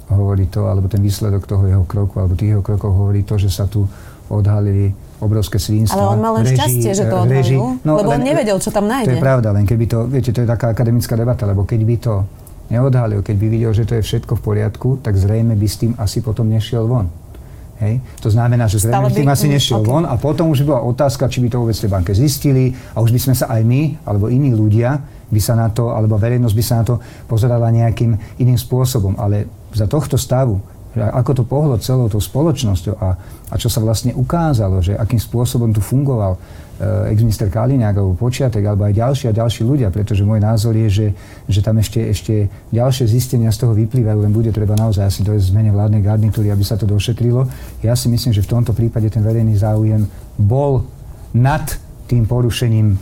hovorí 0.09 0.47
to, 0.47 0.71
alebo 0.71 0.87
ten 0.87 1.03
výsledok 1.03 1.43
toho 1.43 1.67
jeho 1.67 1.83
kroku, 1.83 2.19
alebo 2.19 2.33
tých 2.35 2.55
jeho 2.55 2.63
krokov 2.63 2.95
hovorí 2.95 3.27
to, 3.27 3.35
že 3.35 3.51
sa 3.51 3.67
tu 3.67 3.83
odhalili 4.31 4.93
obrovské 5.19 5.59
svinstva. 5.59 5.99
Ale 5.99 6.09
on 6.15 6.19
mal 6.19 6.33
len 6.39 6.47
režii- 6.47 6.59
šťastie, 6.59 6.91
že 6.95 7.03
to 7.07 7.15
v 7.15 7.31
režii- 7.31 7.59
odhalil, 7.59 7.95
lebo 7.95 8.09
on 8.11 8.23
nevedel, 8.23 8.57
čo 8.59 8.71
tam 8.71 8.87
nájde. 8.87 9.07
To 9.07 9.15
je 9.19 9.23
pravda, 9.23 9.49
len 9.55 9.63
keby 9.63 9.83
to, 9.87 9.97
viete, 10.07 10.31
to 10.35 10.43
je 10.43 10.47
taká 10.47 10.71
akademická 10.71 11.15
debata, 11.15 11.43
lebo 11.47 11.63
keď 11.63 11.79
by 11.83 11.95
to 11.99 12.13
neodhalil, 12.71 13.19
keď 13.23 13.35
by 13.39 13.47
videl, 13.51 13.71
že 13.75 13.83
to 13.83 13.99
je 13.99 14.03
všetko 14.03 14.39
v 14.39 14.41
poriadku, 14.41 14.89
tak 15.03 15.15
zrejme 15.15 15.55
by 15.55 15.67
s 15.67 15.75
tým 15.79 15.91
asi 15.99 16.23
potom 16.23 16.47
nešiel 16.47 16.87
von. 16.87 17.07
Hej? 17.83 17.99
To 18.23 18.29
znamená, 18.31 18.67
že 18.67 18.79
zrejme 18.79 19.11
s 19.11 19.15
tým 19.15 19.27
by- 19.27 19.35
asi 19.35 19.47
nešiel 19.51 19.79
ok. 19.83 19.87
von 19.87 20.03
a 20.07 20.15
potom 20.15 20.51
už 20.51 20.63
by 20.63 20.75
bola 20.75 20.81
otázka, 20.87 21.27
či 21.27 21.43
by 21.43 21.47
to 21.51 21.57
vôbec 21.59 21.75
tej 21.75 21.91
banke 21.91 22.11
zistili 22.15 22.71
a 22.95 23.03
už 23.03 23.11
by 23.11 23.19
sme 23.19 23.35
sa 23.35 23.51
aj 23.51 23.61
my, 23.63 23.81
alebo 24.07 24.31
iní 24.31 24.55
ľudia, 24.55 25.03
by 25.33 25.41
sa 25.41 25.57
na 25.57 25.73
to, 25.73 25.89
alebo 25.89 26.21
verejnosť 26.21 26.55
by 26.55 26.63
sa 26.63 26.75
na 26.79 26.83
to 26.85 26.95
pozerala 27.25 27.73
nejakým 27.73 28.13
iným 28.37 28.59
spôsobom. 28.61 29.17
Ale 29.17 29.49
za 29.73 29.89
tohto 29.89 30.15
stavu, 30.15 30.61
ako 30.93 31.31
to 31.33 31.43
pohlo 31.49 31.73
celou 31.81 32.05
tou 32.05 32.21
spoločnosťou 32.21 32.95
a, 33.01 33.17
a 33.49 33.55
čo 33.57 33.65
sa 33.65 33.81
vlastne 33.81 34.13
ukázalo, 34.13 34.77
že 34.77 34.93
akým 34.93 35.17
spôsobom 35.17 35.73
tu 35.73 35.81
fungoval 35.81 36.37
e, 36.37 37.09
ex-minister 37.09 37.49
Kaliňák 37.49 37.97
alebo 37.97 38.13
Počiatek, 38.13 38.61
alebo 38.61 38.85
aj 38.85 38.93
ďalší 38.93 39.25
a 39.33 39.33
ďalší 39.33 39.65
ľudia, 39.65 39.89
pretože 39.89 40.21
môj 40.21 40.37
názor 40.37 40.77
je, 40.77 40.89
že, 40.93 41.07
že 41.49 41.65
tam 41.65 41.81
ešte, 41.81 41.97
ešte 41.97 42.45
ďalšie 42.69 43.09
zistenia 43.09 43.49
z 43.49 43.65
toho 43.65 43.73
vyplývajú, 43.73 44.21
len 44.21 44.29
bude 44.29 44.53
treba 44.53 44.77
naozaj 44.77 45.09
asi 45.09 45.25
dojsť 45.25 45.49
zmene 45.49 45.73
vládnej 45.73 46.05
garnitúry, 46.05 46.53
aby 46.53 46.61
sa 46.61 46.77
to 46.77 46.85
došetrilo. 46.85 47.49
Ja 47.81 47.97
si 47.97 48.05
myslím, 48.13 48.29
že 48.29 48.45
v 48.45 48.53
tomto 48.53 48.77
prípade 48.77 49.09
ten 49.09 49.25
verejný 49.25 49.57
záujem 49.57 50.05
bol 50.37 50.85
nad 51.33 51.65
tým 52.05 52.29
porušením 52.29 53.01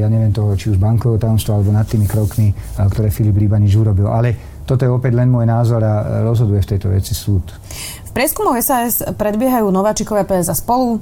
ja 0.00 0.08
neviem 0.08 0.32
toho, 0.32 0.56
či 0.56 0.72
už 0.72 0.80
bankového 0.80 1.20
tajomstva, 1.20 1.60
alebo 1.60 1.70
nad 1.72 1.84
tými 1.84 2.08
krokmi, 2.08 2.50
e, 2.50 2.54
ktoré 2.80 3.12
Filip 3.12 3.36
Rybanič 3.36 3.76
urobil. 3.76 4.08
Ale 4.08 4.62
toto 4.64 4.86
je 4.86 4.90
opäť 4.90 5.18
len 5.18 5.28
môj 5.28 5.44
názor 5.44 5.84
a 5.84 5.94
e, 6.00 6.04
rozhoduje 6.24 6.64
v 6.64 6.70
tejto 6.76 6.88
veci 6.88 7.12
súd. 7.12 7.44
V 8.08 8.10
prieskumoch 8.16 8.56
SAS 8.64 9.04
predbiehajú 9.04 9.68
Nováčikovia 9.68 10.26
PS 10.26 10.50
a 10.50 10.56
spolu, 10.56 10.98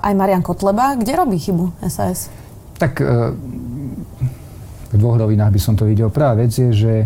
aj 0.00 0.16
Marian 0.16 0.40
Kotleba. 0.40 0.96
Kde 0.96 1.12
robí 1.12 1.36
chybu 1.36 1.76
SAS? 1.92 2.32
Tak 2.80 3.04
v 4.88 4.96
dvoch 4.96 5.20
rovinách 5.20 5.52
by 5.52 5.60
som 5.60 5.74
to 5.76 5.84
videl. 5.84 6.08
Prvá 6.08 6.32
vec 6.32 6.48
je, 6.48 6.72
že, 6.72 6.96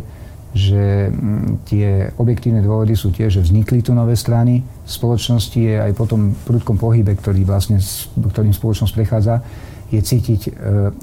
že 0.54 1.10
mm, 1.10 1.66
tie 1.66 2.14
objektívne 2.14 2.62
dôvody 2.62 2.94
sú 2.94 3.10
tie, 3.10 3.26
že 3.26 3.42
vznikli 3.42 3.82
tu 3.82 3.90
nové 3.90 4.14
strany. 4.14 4.62
V 4.62 4.90
spoločnosti 4.90 5.58
je 5.58 5.76
aj 5.82 5.92
po 5.98 6.06
tom 6.06 6.38
prudkom 6.46 6.78
pohybe, 6.78 7.18
ktorý 7.18 7.42
vlastne, 7.42 7.82
ktorým 8.14 8.54
spoločnosť 8.54 8.92
prechádza, 8.94 9.42
je 9.92 10.00
cítiť 10.00 10.40
e, 10.48 10.50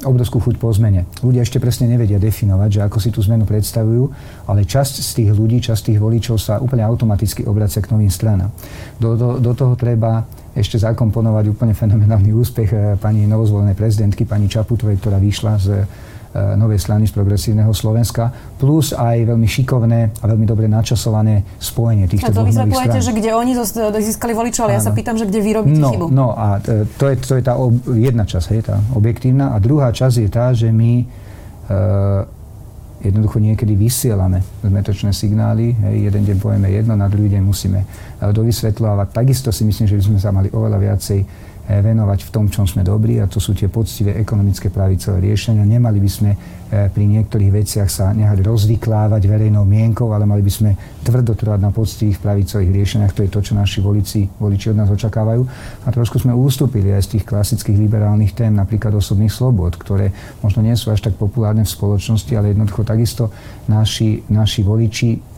obrovskú 0.10 0.42
chuť 0.42 0.58
po 0.58 0.74
zmene. 0.74 1.06
Ľudia 1.22 1.46
ešte 1.46 1.62
presne 1.62 1.86
nevedia 1.86 2.18
definovať, 2.18 2.70
že 2.70 2.82
ako 2.90 2.98
si 2.98 3.10
tú 3.14 3.22
zmenu 3.22 3.46
predstavujú, 3.46 4.10
ale 4.50 4.66
časť 4.66 5.06
z 5.06 5.10
tých 5.14 5.30
ľudí, 5.38 5.62
časť 5.62 5.94
tých 5.94 6.00
voličov 6.02 6.42
sa 6.42 6.58
úplne 6.58 6.82
automaticky 6.82 7.46
obracia 7.46 7.86
k 7.86 7.94
novým 7.94 8.10
stranám. 8.10 8.50
Do, 8.98 9.14
do, 9.14 9.38
do 9.38 9.52
toho 9.54 9.78
treba 9.78 10.26
ešte 10.58 10.82
zakomponovať 10.82 11.46
úplne 11.54 11.78
fenomenálny 11.78 12.34
úspech 12.34 12.70
e, 12.74 12.78
pani 12.98 13.30
novozvolenej 13.30 13.78
prezidentky, 13.78 14.26
pani 14.26 14.50
Čaputovej, 14.50 14.98
ktorá 14.98 15.22
vyšla 15.22 15.54
z 15.62 15.68
novej 16.30 16.78
strany 16.78 17.04
z 17.04 17.12
progresívneho 17.12 17.74
Slovenska, 17.74 18.30
plus 18.56 18.94
aj 18.94 19.26
veľmi 19.26 19.50
šikovné 19.50 20.22
a 20.22 20.26
veľmi 20.26 20.46
dobre 20.46 20.70
načasované 20.70 21.42
spojenie 21.58 22.06
A 22.06 22.12
týchto 22.12 22.30
to 22.30 22.46
dvoch 22.46 22.54
nových 22.54 22.86
strán. 22.86 23.02
že 23.02 23.14
kde 23.14 23.30
oni 23.34 23.52
získali 24.00 24.38
voličov, 24.38 24.70
ale 24.70 24.78
ja 24.78 24.84
sa 24.84 24.94
pýtam, 24.94 25.18
že 25.18 25.26
kde 25.26 25.42
vy 25.42 25.52
robíte 25.58 25.82
No, 25.82 25.90
chybu. 25.90 26.06
no 26.14 26.38
a 26.38 26.62
e, 26.62 26.86
to 26.86 27.10
je, 27.10 27.16
to 27.18 27.34
je 27.34 27.42
tá 27.42 27.58
ob, 27.58 27.74
jedna 27.90 28.30
časť, 28.30 28.46
hej, 28.54 28.62
tá 28.62 28.78
objektívna. 28.94 29.52
A 29.52 29.58
druhá 29.58 29.90
časť 29.90 30.16
je 30.22 30.30
tá, 30.30 30.54
že 30.54 30.70
my 30.70 31.02
e, 31.02 31.06
jednoducho 33.00 33.40
niekedy 33.40 33.74
vysielame 33.74 34.44
zmetočné 34.60 35.16
signály. 35.16 35.72
Hej, 35.72 36.12
jeden 36.12 36.24
deň 36.26 36.38
povieme 36.38 36.68
jedno, 36.68 36.94
na 36.94 37.08
druhý 37.08 37.32
deň 37.32 37.42
musíme 37.42 37.80
e, 37.82 37.86
dovysvetľovať. 38.22 39.08
Takisto 39.10 39.50
si 39.50 39.64
myslím, 39.64 39.88
že 39.88 39.96
by 39.96 40.04
sme 40.04 40.20
sa 40.20 40.30
mali 40.30 40.52
oveľa 40.52 40.78
viacej 40.78 41.20
venovať 41.70 42.26
v 42.26 42.30
tom, 42.34 42.50
čom 42.50 42.66
sme 42.66 42.82
dobrí 42.82 43.22
a 43.22 43.30
to 43.30 43.38
sú 43.38 43.54
tie 43.54 43.70
poctivé 43.70 44.18
ekonomické 44.18 44.74
pravicové 44.74 45.22
riešenia. 45.22 45.62
Nemali 45.70 46.02
by 46.02 46.10
sme 46.10 46.32
e, 46.34 46.38
pri 46.90 47.06
niektorých 47.06 47.52
veciach 47.54 47.86
sa 47.86 48.10
nehať 48.10 48.42
rozvyklávať 48.42 49.22
verejnou 49.30 49.70
mienkou, 49.70 50.10
ale 50.10 50.26
mali 50.26 50.42
by 50.42 50.50
sme 50.50 50.74
tvrdo 51.06 51.38
trvať 51.38 51.62
na 51.62 51.70
poctivých 51.70 52.18
pravicových 52.18 52.74
riešeniach. 52.74 53.14
To 53.14 53.22
je 53.22 53.30
to, 53.30 53.40
čo 53.46 53.54
naši 53.54 53.86
voliči, 53.86 54.42
voliči 54.42 54.74
od 54.74 54.82
nás 54.82 54.90
očakávajú. 54.90 55.46
A 55.86 55.88
trošku 55.94 56.18
sme 56.18 56.34
ústupili 56.34 56.90
aj 56.90 57.06
z 57.06 57.10
tých 57.22 57.30
klasických 57.30 57.78
liberálnych 57.78 58.34
tém, 58.34 58.50
napríklad 58.50 58.98
osobných 58.98 59.30
slobod, 59.30 59.78
ktoré 59.78 60.10
možno 60.42 60.66
nie 60.66 60.74
sú 60.74 60.90
až 60.90 61.06
tak 61.06 61.22
populárne 61.22 61.62
v 61.62 61.70
spoločnosti, 61.70 62.34
ale 62.34 62.58
jednoducho 62.58 62.82
takisto 62.82 63.30
naši, 63.70 64.26
naši 64.26 64.66
voliči 64.66 65.38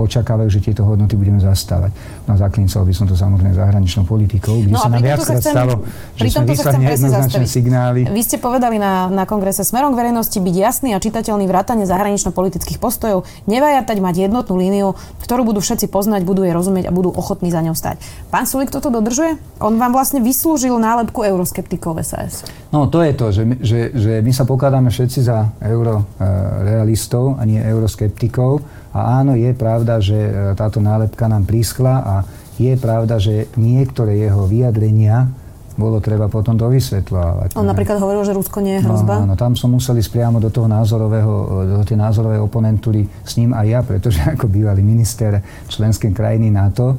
očakávajú, 0.00 0.48
že 0.48 0.64
tieto 0.64 0.82
hodnoty 0.88 1.14
budeme 1.14 1.38
zastávať. 1.38 1.92
A 2.30 2.38
zaklíncal 2.38 2.86
by 2.86 2.94
som 2.94 3.10
to 3.10 3.18
samozrejme 3.18 3.50
zahraničnou 3.58 4.06
politikou, 4.06 4.62
kde 4.62 4.72
No 4.72 4.78
sa 4.78 4.86
nám 4.86 5.02
viackrát 5.02 5.42
stalo, 5.42 5.82
že 6.14 6.30
sme 6.30 6.46
vyslali 6.46 6.78
nejednoznačné 6.86 7.44
signály. 7.50 8.00
Vy 8.06 8.22
ste 8.22 8.38
povedali 8.38 8.78
na, 8.78 9.10
na 9.10 9.26
kongrese 9.26 9.66
smerom 9.66 9.90
k 9.92 10.06
verejnosti 10.06 10.38
byť 10.38 10.54
jasný 10.54 10.94
a 10.94 11.02
čitateľný 11.02 11.50
vrátane 11.50 11.82
zahranično-politických 11.90 12.78
postojov, 12.78 13.26
nevajatať 13.50 13.98
mať 13.98 14.30
jednotnú 14.30 14.54
líniu, 14.62 14.94
ktorú 15.26 15.42
budú 15.42 15.58
všetci 15.58 15.90
poznať, 15.90 16.22
budú 16.22 16.46
jej 16.46 16.54
rozumieť 16.54 16.86
a 16.86 16.94
budú 16.94 17.10
ochotní 17.10 17.50
za 17.50 17.60
ňou 17.66 17.74
stať. 17.74 17.98
Pán 18.30 18.46
Sulik 18.46 18.70
toto 18.70 18.94
dodržuje? 18.94 19.34
On 19.58 19.74
vám 19.74 19.90
vlastne 19.90 20.22
vyslúžil 20.22 20.78
nálepku 20.78 21.26
euroskeptikov 21.26 21.98
SAS. 22.06 22.46
No 22.70 22.86
to 22.86 23.02
je 23.02 23.12
to, 23.18 23.26
že 23.34 23.42
my, 23.42 23.56
že, 23.58 23.78
že 23.90 24.12
my 24.22 24.30
sa 24.30 24.46
pokladáme 24.46 24.94
všetci 24.94 25.20
za 25.26 25.50
eurorealistov 25.58 27.34
a 27.34 27.42
nie 27.42 27.58
euroskeptikov. 27.58 28.62
A 28.90 29.22
áno, 29.22 29.38
je 29.38 29.54
pravda, 29.54 30.02
že 30.02 30.18
e, 30.18 30.30
táto 30.58 30.82
nálepka 30.82 31.30
nám 31.30 31.46
prískla 31.46 32.02
a 32.02 32.14
je 32.60 32.74
pravda, 32.76 33.16
že 33.16 33.48
niektoré 33.56 34.20
jeho 34.20 34.44
vyjadrenia 34.44 35.32
bolo 35.80 35.96
treba 36.04 36.28
potom 36.28 36.60
dovysvetľovať. 36.60 37.56
On 37.56 37.64
napríklad 37.64 37.96
hovoril, 37.96 38.20
že 38.28 38.36
Rusko 38.36 38.60
nie 38.60 38.76
je 38.76 38.84
hrozba. 38.84 39.24
No, 39.24 39.32
áno, 39.32 39.34
tam 39.40 39.56
som 39.56 39.72
musel 39.72 39.96
ísť 39.96 40.12
priamo 40.12 40.36
do 40.36 40.52
toho 40.52 40.68
názorového, 40.68 41.32
do 41.80 41.84
tej 41.88 41.96
názorovej 41.96 42.36
oponentúry 42.44 43.08
s 43.24 43.40
ním 43.40 43.56
aj 43.56 43.66
ja, 43.66 43.80
pretože 43.80 44.20
ako 44.36 44.44
bývalý 44.52 44.84
minister 44.84 45.40
členskej 45.72 46.12
krajiny 46.12 46.52
NATO 46.52 46.92
e, 46.92 46.96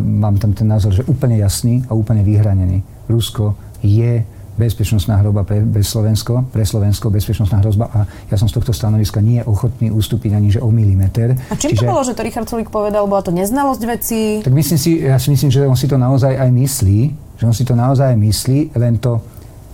mám 0.00 0.40
tam 0.40 0.56
ten 0.56 0.64
názor, 0.64 0.96
že 0.96 1.04
úplne 1.04 1.36
jasný 1.36 1.84
a 1.90 1.92
úplne 1.92 2.24
vyhranený. 2.24 2.80
Rusko 3.12 3.52
je 3.84 4.24
bezpečnostná 4.56 5.20
hrozba 5.20 5.44
pre, 5.44 5.60
pre 5.62 5.84
Slovensko, 5.84 6.48
pre 6.48 6.64
Slovensko 6.64 7.12
bezpečnostná 7.12 7.60
hrozba 7.60 7.86
a 7.92 7.98
ja 8.32 8.36
som 8.40 8.48
z 8.48 8.56
tohto 8.56 8.72
stanoviska 8.72 9.20
nie 9.20 9.44
ochotný 9.44 9.92
ustúpiť 9.92 10.32
ani 10.32 10.48
že 10.48 10.60
o 10.64 10.72
milimeter. 10.72 11.36
A 11.52 11.54
čím 11.54 11.76
to 11.76 11.84
bolo, 11.84 12.02
že 12.02 12.16
to 12.16 12.24
Richard 12.24 12.48
Sulik 12.48 12.72
povedal? 12.72 13.04
Bola 13.04 13.22
to 13.22 13.30
neznalosť 13.30 13.82
veci? 13.84 14.20
Tak 14.40 14.52
myslím 14.52 14.78
si, 14.80 15.04
ja 15.04 15.20
si 15.20 15.28
myslím, 15.30 15.52
že 15.52 15.68
on 15.68 15.76
si 15.76 15.86
to 15.86 16.00
naozaj 16.00 16.32
aj 16.34 16.50
myslí, 16.50 17.00
že 17.36 17.44
on 17.44 17.54
si 17.54 17.64
to 17.68 17.76
naozaj 17.76 18.16
myslí, 18.16 18.74
len 18.74 18.96
to 18.96 19.20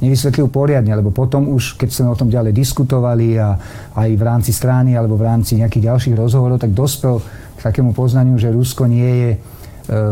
nevysvetlil 0.03 0.51
poriadne, 0.51 0.91
lebo 0.99 1.15
potom 1.15 1.47
už, 1.55 1.79
keď 1.79 1.89
sme 1.95 2.11
o 2.11 2.19
tom 2.19 2.27
ďalej 2.27 2.51
diskutovali 2.51 3.39
a 3.39 3.55
aj 3.95 4.11
v 4.11 4.23
rámci 4.27 4.51
strany 4.51 4.99
alebo 4.99 5.15
v 5.15 5.31
rámci 5.31 5.63
nejakých 5.63 5.95
ďalších 5.95 6.19
rozhovorov, 6.19 6.59
tak 6.59 6.75
dospel 6.75 7.23
k 7.55 7.61
takému 7.63 7.95
poznaniu, 7.95 8.35
že 8.35 8.51
Rusko 8.51 8.91
nie 8.91 9.07
je 9.07 9.31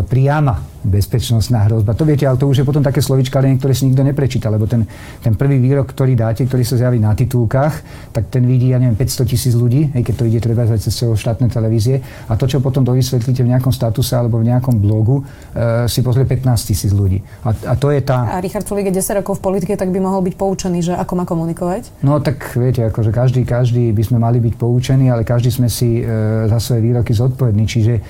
priama 0.09 0.71
bezpečnostná 0.81 1.69
hrozba. 1.69 1.93
To 1.93 2.09
viete, 2.09 2.25
ale 2.25 2.41
to 2.41 2.49
už 2.49 2.65
je 2.65 2.69
potom 2.69 2.81
také 2.81 3.05
slovička, 3.05 3.37
ale 3.37 3.53
niektoré 3.53 3.77
si 3.77 3.85
nikto 3.85 4.00
neprečíta, 4.00 4.49
lebo 4.49 4.65
ten, 4.65 4.89
ten 5.21 5.37
prvý 5.37 5.61
výrok, 5.61 5.93
ktorý 5.93 6.17
dáte, 6.17 6.49
ktorý 6.49 6.65
sa 6.65 6.81
zjaví 6.81 6.97
na 6.97 7.12
titulkách, 7.12 7.75
tak 8.17 8.33
ten 8.33 8.49
vidí, 8.49 8.73
ja 8.73 8.81
neviem, 8.81 8.97
500 8.97 9.29
tisíc 9.29 9.53
ľudí, 9.53 9.93
hej, 9.93 10.03
keď 10.05 10.15
to 10.17 10.25
ide 10.25 10.41
treba 10.41 10.65
cez 10.65 10.93
celoštátne 10.97 11.53
televízie. 11.53 12.00
A 12.29 12.37
to, 12.41 12.49
čo 12.49 12.65
potom 12.65 12.81
dovysvetlíte 12.81 13.45
v 13.45 13.53
nejakom 13.53 13.73
statuse 13.73 14.17
alebo 14.17 14.41
v 14.41 14.49
nejakom 14.49 14.81
blogu, 14.81 15.21
e, 15.21 15.85
si 15.85 16.00
pozrie 16.00 16.25
15 16.25 16.49
tisíc 16.65 16.93
ľudí. 16.97 17.21
A, 17.45 17.53
a 17.53 17.75
to 17.77 17.93
je 17.93 18.00
tá... 18.00 18.41
A 18.41 18.41
Richard 18.41 18.65
Sulik 18.65 18.89
je 18.89 18.97
10 18.97 19.21
rokov 19.21 19.37
v 19.39 19.53
politike, 19.53 19.77
tak 19.77 19.93
by 19.93 20.00
mohol 20.00 20.25
byť 20.25 20.35
poučený, 20.41 20.81
že 20.81 20.93
ako 20.97 21.12
má 21.21 21.25
komunikovať? 21.29 22.00
No 22.00 22.25
tak 22.25 22.57
viete, 22.57 22.89
akože 22.89 23.12
každý, 23.12 23.45
každý 23.45 23.93
by 23.93 24.03
sme 24.03 24.17
mali 24.17 24.41
byť 24.41 24.55
poučení, 24.57 25.12
ale 25.12 25.29
každý 25.29 25.53
sme 25.53 25.69
si 25.69 26.00
e, 26.00 26.05
za 26.49 26.57
svoje 26.57 26.81
výroky 26.89 27.12
zodpovední. 27.12 27.65
Čiže 27.69 27.95
e, 27.97 28.00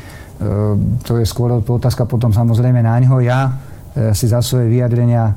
to 1.05 1.21
je 1.21 1.25
skôr 1.29 1.61
otázka 1.61 2.09
potom 2.09 2.33
samozrejme 2.33 2.81
na 2.81 2.97
ňo. 2.97 3.21
Ja 3.21 3.53
e, 3.93 4.17
si 4.17 4.25
za 4.25 4.41
svoje 4.41 4.73
vyjadrenia 4.73 5.29
e, 5.29 5.35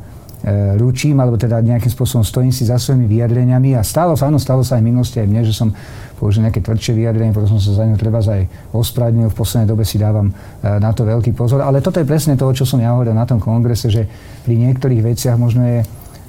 ručím, 0.79 1.19
alebo 1.19 1.35
teda 1.35 1.59
nejakým 1.59 1.91
spôsobom 1.91 2.23
stojím 2.23 2.55
si 2.55 2.63
za 2.63 2.79
svojimi 2.79 3.03
vyjadreniami 3.11 3.75
a 3.75 3.83
stalo 3.83 4.15
sa, 4.15 4.31
áno, 4.31 4.39
stalo 4.39 4.63
sa 4.63 4.79
aj 4.79 4.81
v 4.81 4.87
minulosti 4.95 5.19
aj 5.19 5.27
mne, 5.27 5.41
že 5.43 5.51
som 5.51 5.75
použil 6.15 6.47
nejaké 6.47 6.63
tvrdšie 6.63 6.95
vyjadrenie, 6.95 7.35
potom 7.35 7.51
som 7.51 7.59
sa 7.59 7.83
za 7.83 7.83
ňo 7.83 7.99
treba 7.99 8.23
aj 8.23 8.47
ospravedlnil. 8.71 9.27
V 9.27 9.35
poslednej 9.35 9.67
dobe 9.67 9.83
si 9.83 9.99
dávam 9.99 10.31
e, 10.31 10.33
na 10.79 10.95
to 10.95 11.03
veľký 11.03 11.35
pozor. 11.35 11.59
Ale 11.59 11.83
toto 11.83 11.99
je 11.99 12.07
presne 12.07 12.39
to, 12.39 12.47
čo 12.55 12.63
som 12.63 12.79
ja 12.79 12.95
hovoril 12.95 13.11
na 13.11 13.27
tom 13.27 13.43
kongrese, 13.43 13.91
že 13.91 14.07
pri 14.47 14.55
niektorých 14.55 15.03
veciach 15.03 15.35
možno 15.35 15.67
je 15.67 15.79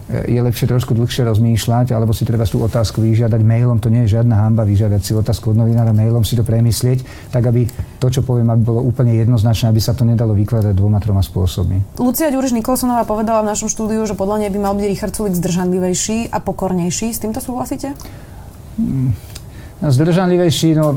je 0.04 0.36
lepšie 0.36 0.68
trošku 0.68 0.92
dlhšie 0.92 1.24
rozmýšľať, 1.24 1.96
alebo 1.96 2.12
si 2.12 2.28
treba 2.28 2.44
tú 2.44 2.60
otázku 2.60 3.00
vyžiadať 3.00 3.40
mailom, 3.40 3.80
to 3.80 3.88
nie 3.88 4.04
je 4.04 4.20
žiadna 4.20 4.36
hamba 4.36 4.68
vyžiadať 4.68 5.00
si 5.00 5.16
otázku 5.16 5.56
od 5.56 5.56
novinára 5.56 5.96
mailom, 5.96 6.20
si 6.28 6.36
to 6.36 6.44
premyslieť, 6.44 7.32
tak 7.32 7.48
aby 7.48 7.64
to, 7.96 8.06
čo 8.12 8.20
poviem, 8.20 8.52
aby 8.52 8.62
bolo 8.68 8.84
úplne 8.84 9.16
jednoznačné, 9.16 9.72
aby 9.72 9.80
sa 9.80 9.96
to 9.96 10.04
nedalo 10.04 10.36
vykladať 10.36 10.76
dvoma, 10.76 11.00
troma 11.00 11.24
spôsobmi. 11.24 11.96
Lucia 11.96 12.28
Ďuriš 12.28 12.52
Nikolsonová 12.52 13.08
povedala 13.08 13.40
v 13.40 13.56
našom 13.56 13.72
štúdiu, 13.72 14.04
že 14.04 14.12
podľa 14.12 14.44
nej 14.44 14.50
by 14.52 14.58
mal 14.60 14.76
byť 14.76 14.86
Richard 14.92 15.14
Sulik 15.16 15.32
zdržanlivejší 15.40 16.28
a 16.28 16.36
pokornejší. 16.36 17.08
S 17.08 17.24
týmto 17.24 17.40
súhlasíte? 17.40 17.96
Mm, 18.76 19.16
zdržanlivejší, 19.80 20.76
no 20.76 20.92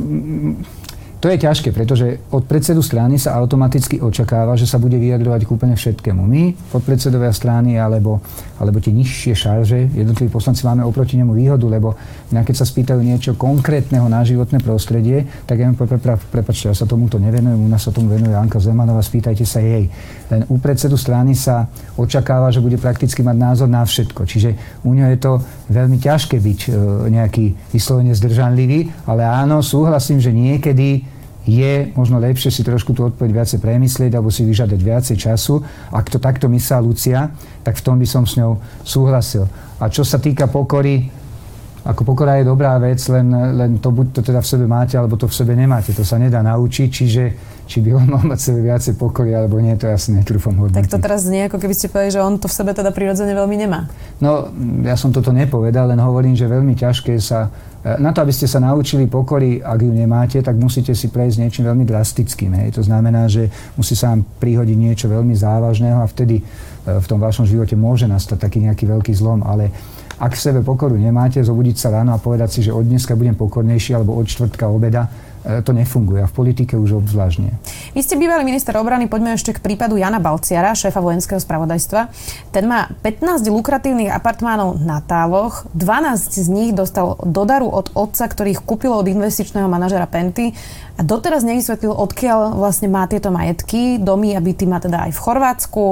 to 1.18 1.34
je 1.34 1.42
ťažké, 1.42 1.74
pretože 1.74 2.22
od 2.30 2.46
predsedu 2.46 2.86
strany 2.86 3.18
sa 3.18 3.34
automaticky 3.42 3.98
očakáva, 3.98 4.54
že 4.54 4.70
sa 4.70 4.78
bude 4.78 5.02
vyjadrovať 5.02 5.50
k 5.50 5.54
úplne 5.54 5.74
všetkému. 5.74 6.22
My, 6.22 6.54
podpredsedovia 6.70 7.34
strany 7.34 7.82
alebo, 7.82 8.22
alebo 8.62 8.78
tie 8.78 8.94
nižšie 8.94 9.34
šarže, 9.34 9.98
jednotliví 9.98 10.30
poslanci 10.30 10.62
máme 10.70 10.86
oproti 10.86 11.18
nemu 11.18 11.34
výhodu, 11.34 11.66
lebo 11.66 11.98
mňa 12.30 12.42
keď 12.46 12.56
sa 12.62 12.70
spýtajú 12.70 13.02
niečo 13.02 13.34
konkrétneho 13.34 14.06
na 14.06 14.22
životné 14.22 14.62
prostredie, 14.62 15.26
tak 15.50 15.58
ja 15.58 15.66
im 15.66 15.74
pre, 15.74 15.98
prepačte, 16.22 16.70
ja 16.70 16.78
sa 16.78 16.86
tomuto 16.86 17.18
nevenujem, 17.18 17.66
u 17.66 17.70
nás 17.72 17.82
sa 17.82 17.90
tomu 17.90 18.14
venuje 18.14 18.38
Anka 18.38 18.62
Zemanová, 18.62 19.02
spýtajte 19.02 19.42
sa 19.42 19.58
jej. 19.58 19.90
Len 20.30 20.46
u 20.54 20.62
predsedu 20.62 21.02
strany 21.02 21.34
sa 21.34 21.66
očakáva, 21.98 22.54
že 22.54 22.62
bude 22.62 22.78
prakticky 22.78 23.26
mať 23.26 23.38
názor 23.42 23.70
na 23.72 23.82
všetko. 23.82 24.22
Čiže 24.22 24.84
u 24.86 24.94
ňo 24.94 25.10
je 25.10 25.18
to 25.18 25.42
veľmi 25.74 25.98
ťažké 25.98 26.38
byť 26.38 26.60
e, 26.68 26.70
nejaký 27.10 27.74
vyslovene 27.74 28.14
zdržanlivý, 28.14 29.10
ale 29.10 29.26
áno, 29.26 29.66
súhlasím, 29.66 30.22
že 30.22 30.30
niekedy 30.30 31.07
je 31.48 31.96
možno 31.96 32.20
lepšie 32.20 32.52
si 32.52 32.62
trošku 32.62 32.92
tú 32.92 33.08
odpoveď 33.08 33.32
viacej 33.42 33.60
premyslieť 33.64 34.12
alebo 34.20 34.28
si 34.28 34.44
vyžadať 34.44 34.80
viacej 34.84 35.16
času. 35.16 35.64
Ak 35.96 36.12
to 36.12 36.20
takto 36.20 36.52
myslela 36.52 36.84
Lucia, 36.84 37.32
tak 37.64 37.80
v 37.80 37.86
tom 37.88 37.96
by 37.96 38.08
som 38.08 38.28
s 38.28 38.36
ňou 38.36 38.60
súhlasil. 38.84 39.48
A 39.80 39.88
čo 39.88 40.04
sa 40.04 40.20
týka 40.20 40.52
pokory, 40.52 41.08
ako 41.88 42.04
pokora 42.04 42.36
je 42.36 42.52
dobrá 42.52 42.76
vec, 42.84 43.00
len, 43.08 43.32
len 43.32 43.72
to 43.80 43.96
buď 43.96 44.20
to 44.20 44.22
teda 44.22 44.44
v 44.44 44.48
sebe 44.52 44.66
máte, 44.68 45.00
alebo 45.00 45.16
to 45.16 45.32
v 45.32 45.38
sebe 45.40 45.56
nemáte. 45.56 45.96
To 45.96 46.04
sa 46.04 46.20
nedá 46.20 46.44
naučiť, 46.44 46.90
čiže 46.92 47.24
či 47.68 47.84
by 47.84 48.00
on 48.00 48.08
mal 48.08 48.24
mať 48.24 48.40
sebe 48.40 48.64
viacej 48.64 48.96
pokory, 48.96 49.36
alebo 49.36 49.60
nie, 49.60 49.76
to 49.76 49.92
ja 49.92 50.00
si 50.00 50.16
netrúfam 50.16 50.56
hodnotiť. 50.56 50.88
Tak 50.88 50.90
to 50.90 51.04
teraz 51.04 51.28
znie, 51.28 51.52
ako 51.52 51.60
keby 51.60 51.76
ste 51.76 51.92
povedali, 51.92 52.16
že 52.16 52.24
on 52.24 52.40
to 52.40 52.48
v 52.48 52.56
sebe 52.56 52.72
teda 52.72 52.96
prirodzene 52.96 53.36
veľmi 53.36 53.56
nemá. 53.60 53.92
No, 54.24 54.48
ja 54.88 54.96
som 54.96 55.12
toto 55.12 55.36
nepovedal, 55.36 55.92
len 55.92 56.00
hovorím, 56.00 56.34
že 56.34 56.48
veľmi 56.48 56.74
ťažké 56.80 57.20
sa 57.20 57.52
e, 57.84 58.00
na 58.00 58.16
to, 58.16 58.24
aby 58.24 58.32
ste 58.32 58.48
sa 58.48 58.64
naučili 58.64 59.12
pokory, 59.12 59.60
ak 59.60 59.84
ju 59.84 59.92
nemáte, 59.92 60.40
tak 60.40 60.56
musíte 60.56 60.96
si 60.96 61.12
prejsť 61.12 61.38
niečím 61.44 61.68
veľmi 61.68 61.84
drastickým. 61.84 62.56
Hej. 62.64 62.80
To 62.80 62.82
znamená, 62.88 63.28
že 63.28 63.52
musí 63.76 63.94
sa 63.94 64.16
vám 64.16 64.24
prihodiť 64.40 64.78
niečo 64.80 65.06
veľmi 65.12 65.36
závažného 65.36 66.00
a 66.00 66.08
vtedy 66.08 66.40
e, 66.40 66.44
v 66.88 67.06
tom 67.06 67.20
vašom 67.20 67.44
živote 67.44 67.76
môže 67.76 68.08
nastať 68.08 68.40
taký 68.40 68.64
nejaký 68.64 68.88
veľký 68.88 69.12
zlom. 69.12 69.44
Ale 69.44 69.76
ak 70.18 70.34
v 70.34 70.42
sebe 70.42 70.60
pokoru 70.66 70.98
nemáte, 70.98 71.38
zobudiť 71.44 71.78
sa 71.78 71.94
ráno 71.94 72.16
a 72.16 72.24
povedať 72.24 72.50
si, 72.58 72.60
že 72.66 72.74
od 72.74 72.88
dneska 72.88 73.14
budem 73.14 73.38
pokornejší 73.38 73.94
alebo 73.94 74.18
od 74.18 74.26
čtvrtka 74.26 74.66
obeda, 74.66 75.06
to 75.64 75.72
nefunguje 75.72 76.20
a 76.20 76.28
v 76.28 76.36
politike 76.36 76.76
už 76.76 77.00
obzvlášť 77.04 77.38
nie. 77.40 77.54
Vy 77.96 78.04
ste 78.04 78.20
bývalý 78.20 78.44
minister 78.44 78.76
obrany, 78.76 79.08
poďme 79.08 79.40
ešte 79.40 79.56
k 79.56 79.64
prípadu 79.64 79.96
Jana 79.96 80.20
Balciara, 80.20 80.76
šéfa 80.76 81.00
vojenského 81.00 81.40
spravodajstva. 81.40 82.12
Ten 82.52 82.68
má 82.68 82.92
15 83.02 83.48
lukratívnych 83.48 84.12
apartmánov 84.12 84.84
na 84.84 85.00
Táloch, 85.00 85.64
12 85.72 86.44
z 86.44 86.48
nich 86.52 86.72
dostal 86.76 87.16
do 87.24 87.44
daru 87.48 87.72
od 87.72 87.96
otca, 87.96 88.28
ktorý 88.28 88.60
ich 88.60 88.62
kúpil 88.62 88.92
od 88.92 89.08
investičného 89.08 89.72
manažera 89.72 90.06
Penty 90.06 90.52
a 90.98 91.02
doteraz 91.06 91.48
nevysvetlil, 91.48 91.96
odkiaľ 91.96 92.60
vlastne 92.60 92.92
má 92.92 93.08
tieto 93.08 93.32
majetky, 93.32 94.02
domy 94.02 94.36
a 94.36 94.44
byty 94.44 94.66
má 94.68 94.84
teda 94.84 95.08
aj 95.08 95.12
v 95.16 95.24
Chorvátsku. 95.24 95.86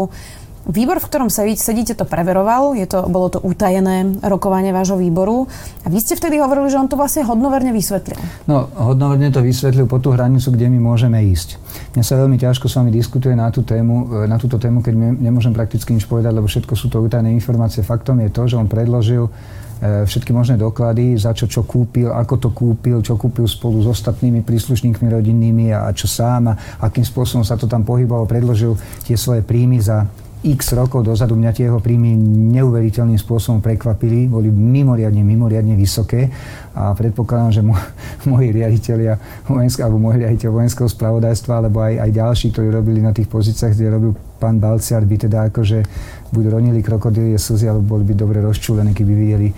Výbor, 0.66 0.98
v 0.98 1.06
ktorom 1.06 1.30
sedíte, 1.30 1.94
to 1.94 2.10
preveroval, 2.10 2.74
je 2.74 2.90
to, 2.90 3.06
bolo 3.06 3.30
to 3.30 3.38
utajené 3.38 4.18
rokovanie 4.26 4.74
vášho 4.74 4.98
výboru 4.98 5.46
a 5.86 5.94
vy 5.94 6.02
ste 6.02 6.18
vtedy 6.18 6.42
hovorili, 6.42 6.74
že 6.74 6.82
on 6.82 6.90
to 6.90 6.98
vlastne 6.98 7.22
hodnoverne 7.22 7.70
vysvetlil. 7.70 8.18
No, 8.50 8.66
hodnoverne 8.74 9.30
to 9.30 9.46
vysvetlil 9.46 9.86
po 9.86 10.02
tú 10.02 10.10
hranicu, 10.18 10.50
kde 10.50 10.74
my 10.74 10.82
môžeme 10.82 11.22
ísť. 11.22 11.62
Mňa 11.94 12.02
sa 12.02 12.18
veľmi 12.18 12.42
ťažko 12.42 12.66
s 12.66 12.82
vami 12.82 12.90
diskutuje 12.90 13.38
na, 13.38 13.54
tú 13.54 13.62
tému, 13.62 14.26
e, 14.26 14.26
na 14.26 14.42
túto 14.42 14.58
tému, 14.58 14.82
keď 14.82 15.22
nemôžem 15.22 15.54
prakticky 15.54 15.94
nič 15.94 16.10
povedať, 16.10 16.34
lebo 16.34 16.50
všetko 16.50 16.74
sú 16.74 16.90
to 16.90 16.98
utajené 16.98 17.30
informácie. 17.30 17.86
Faktom 17.86 18.18
je 18.26 18.34
to, 18.34 18.50
že 18.50 18.58
on 18.58 18.66
predložil 18.66 19.30
e, 19.30 20.02
všetky 20.10 20.34
možné 20.34 20.58
doklady, 20.58 21.14
za 21.14 21.38
čo 21.38 21.46
čo 21.46 21.62
kúpil, 21.62 22.10
ako 22.10 22.42
to 22.42 22.50
kúpil, 22.50 23.06
čo 23.06 23.22
kúpil 23.22 23.46
spolu 23.46 23.86
s 23.86 24.02
ostatnými 24.02 24.42
príslušníkmi 24.42 25.14
rodinnými 25.14 25.78
a 25.78 25.94
čo 25.94 26.10
sám 26.10 26.50
a 26.50 26.58
akým 26.82 27.06
spôsobom 27.06 27.46
sa 27.46 27.54
to 27.54 27.70
tam 27.70 27.86
pohybalo. 27.86 28.26
Predložil 28.26 28.74
tie 29.06 29.14
svoje 29.14 29.46
príjmy 29.46 29.78
za 29.78 30.25
x 30.46 30.78
rokov 30.78 31.02
dozadu 31.02 31.34
mňa 31.34 31.52
tie 31.58 31.66
jeho 31.66 31.82
príjmy 31.82 32.14
neuveriteľným 32.54 33.18
spôsobom 33.18 33.66
prekvapili, 33.66 34.30
boli 34.30 34.54
mimoriadne, 34.54 35.26
mimoriadne 35.26 35.74
vysoké 35.74 36.30
a 36.78 36.94
predpokladám, 36.94 37.50
že 37.50 37.62
mo- 37.66 37.82
moji 38.32 38.54
riaditeľia 38.54 39.18
vojenského, 39.50 39.90
alebo 39.90 39.98
môj 39.98 40.22
riaditeľ 40.22 40.50
vojenského 40.54 40.86
spravodajstva, 40.86 41.66
alebo 41.66 41.82
aj, 41.82 41.98
aj 42.06 42.10
ďalší, 42.14 42.46
ktorí 42.54 42.68
robili 42.70 43.02
na 43.02 43.10
tých 43.10 43.26
pozíciách, 43.26 43.74
kde 43.74 43.90
robil 43.90 44.12
pán 44.38 44.62
Balciar, 44.62 45.02
by 45.02 45.16
teda 45.18 45.50
akože 45.50 45.82
buď 46.30 46.44
ronili 46.54 46.86
krokodílie 46.86 47.42
slzy, 47.42 47.66
alebo 47.66 47.98
boli 47.98 48.06
by 48.06 48.14
dobre 48.14 48.38
rozčúlení, 48.46 48.94
keby 48.94 49.14
videli 49.18 49.48
e, 49.50 49.54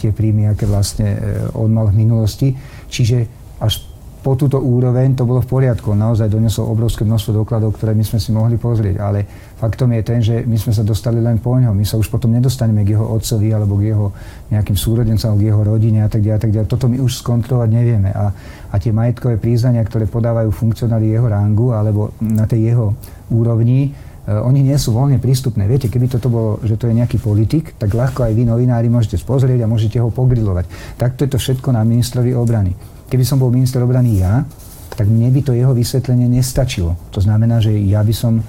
tie 0.00 0.14
príjmy, 0.14 0.48
aké 0.48 0.64
vlastne 0.64 1.08
e, 1.10 1.18
on 1.52 1.68
mal 1.68 1.92
v 1.92 2.00
minulosti. 2.00 2.54
Čiže 2.88 3.28
až 3.60 3.89
po 4.20 4.36
túto 4.36 4.60
úroveň 4.60 5.16
to 5.16 5.24
bolo 5.24 5.40
v 5.40 5.48
poriadku. 5.48 5.96
Naozaj 5.96 6.28
donesol 6.28 6.68
obrovské 6.68 7.08
množstvo 7.08 7.40
dokladov, 7.40 7.72
ktoré 7.80 7.96
my 7.96 8.04
sme 8.04 8.20
si 8.20 8.30
mohli 8.36 8.60
pozrieť. 8.60 9.00
Ale 9.00 9.24
faktom 9.56 9.96
je 9.96 10.02
ten, 10.04 10.20
že 10.20 10.44
my 10.44 10.60
sme 10.60 10.76
sa 10.76 10.84
dostali 10.84 11.24
len 11.24 11.40
po 11.40 11.56
ňom. 11.56 11.72
My 11.72 11.88
sa 11.88 11.96
už 11.96 12.12
potom 12.12 12.28
nedostaneme 12.28 12.84
k 12.84 12.92
jeho 12.92 13.08
otcovi 13.08 13.48
alebo 13.48 13.80
k 13.80 13.96
jeho 13.96 14.12
nejakým 14.52 14.76
súrodencom, 14.76 15.40
k 15.40 15.42
jeho 15.48 15.60
rodine 15.64 16.04
a 16.04 16.08
tak 16.12 16.20
ďalej. 16.20 16.40
Tak 16.44 16.52
ďalej. 16.52 16.68
Toto 16.68 16.86
my 16.92 17.00
už 17.00 17.12
skontrolovať 17.24 17.70
nevieme. 17.72 18.12
A, 18.12 18.28
a 18.68 18.74
tie 18.76 18.92
majetkové 18.92 19.40
priznania, 19.40 19.80
ktoré 19.88 20.04
podávajú 20.04 20.52
funkcionári 20.52 21.16
jeho 21.16 21.24
rangu 21.24 21.72
alebo 21.72 22.12
na 22.20 22.44
tej 22.44 22.76
jeho 22.76 22.92
úrovni, 23.32 23.96
uh, 24.28 24.44
oni 24.44 24.60
nie 24.60 24.76
sú 24.76 24.92
voľne 24.92 25.16
prístupné. 25.16 25.64
Viete, 25.64 25.88
keby 25.88 26.12
toto 26.12 26.28
bolo, 26.28 26.60
že 26.60 26.76
to 26.76 26.92
je 26.92 26.98
nejaký 27.00 27.16
politik, 27.16 27.72
tak 27.80 27.96
ľahko 27.96 28.28
aj 28.28 28.36
vy 28.36 28.44
novinári 28.44 28.92
môžete 28.92 29.16
spozrieť 29.16 29.64
a 29.64 29.70
môžete 29.70 29.96
ho 29.96 30.12
pogrilovať. 30.12 30.68
Takto 31.00 31.24
je 31.24 31.30
to 31.32 31.38
všetko 31.40 31.72
na 31.72 31.80
ministrovi 31.88 32.36
obrany. 32.36 32.99
Keby 33.10 33.24
som 33.26 33.42
bol 33.42 33.50
minister 33.50 33.82
obrany 33.82 34.22
ja, 34.22 34.46
tak 34.94 35.10
mne 35.10 35.28
by 35.34 35.40
to 35.42 35.52
jeho 35.52 35.74
vysvetlenie 35.74 36.30
nestačilo. 36.30 36.94
To 37.10 37.18
znamená, 37.18 37.58
že 37.58 37.74
ja 37.74 38.06
by 38.06 38.14
som 38.14 38.38
e, 38.38 38.42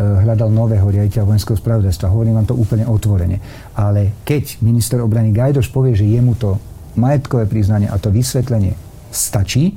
hľadal 0.00 0.48
nového 0.48 0.88
riaditeľa 0.88 1.28
vojenského 1.28 1.60
spravodajstva. 1.60 2.12
Hovorím 2.12 2.40
vám 2.40 2.48
to 2.48 2.56
úplne 2.56 2.88
otvorene. 2.88 3.38
Ale 3.76 4.24
keď 4.24 4.64
minister 4.64 5.04
obrany 5.04 5.36
Gajdoš 5.36 5.68
povie, 5.68 5.92
že 5.92 6.08
jemu 6.08 6.32
to 6.40 6.56
majetkové 6.96 7.44
priznanie 7.44 7.92
a 7.92 8.00
to 8.00 8.08
vysvetlenie 8.08 8.72
stačí, 9.12 9.76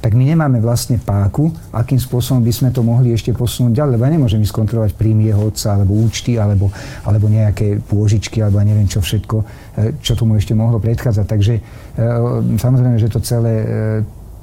tak 0.00 0.12
my 0.14 0.22
nemáme 0.22 0.60
vlastne 0.60 1.00
páku, 1.00 1.50
akým 1.72 1.98
spôsobom 1.98 2.44
by 2.44 2.52
sme 2.52 2.68
to 2.70 2.84
mohli 2.84 3.16
ešte 3.16 3.32
posunúť 3.32 3.72
ďalej, 3.74 3.92
lebo 3.96 4.04
ja 4.06 4.12
nemôžem 4.12 4.40
ísť 4.44 4.54
kontrolovať 4.54 4.92
príjmy 4.94 5.32
jeho 5.32 5.42
otca, 5.48 5.74
alebo 5.74 5.92
účty, 5.96 6.36
alebo, 6.36 6.70
alebo 7.02 7.26
nejaké 7.26 7.80
pôžičky, 7.80 8.44
alebo 8.44 8.62
neviem 8.62 8.86
čo 8.86 9.00
všetko, 9.00 9.36
e, 9.40 9.44
čo 9.98 10.12
tomu 10.14 10.36
ešte 10.36 10.52
mohlo 10.52 10.78
predchádzať. 10.78 11.26
Takže 11.26 11.54
e, 11.56 11.60
samozrejme, 12.60 13.00
že 13.00 13.08
to 13.10 13.24
celé 13.24 13.54
e, 13.56 13.66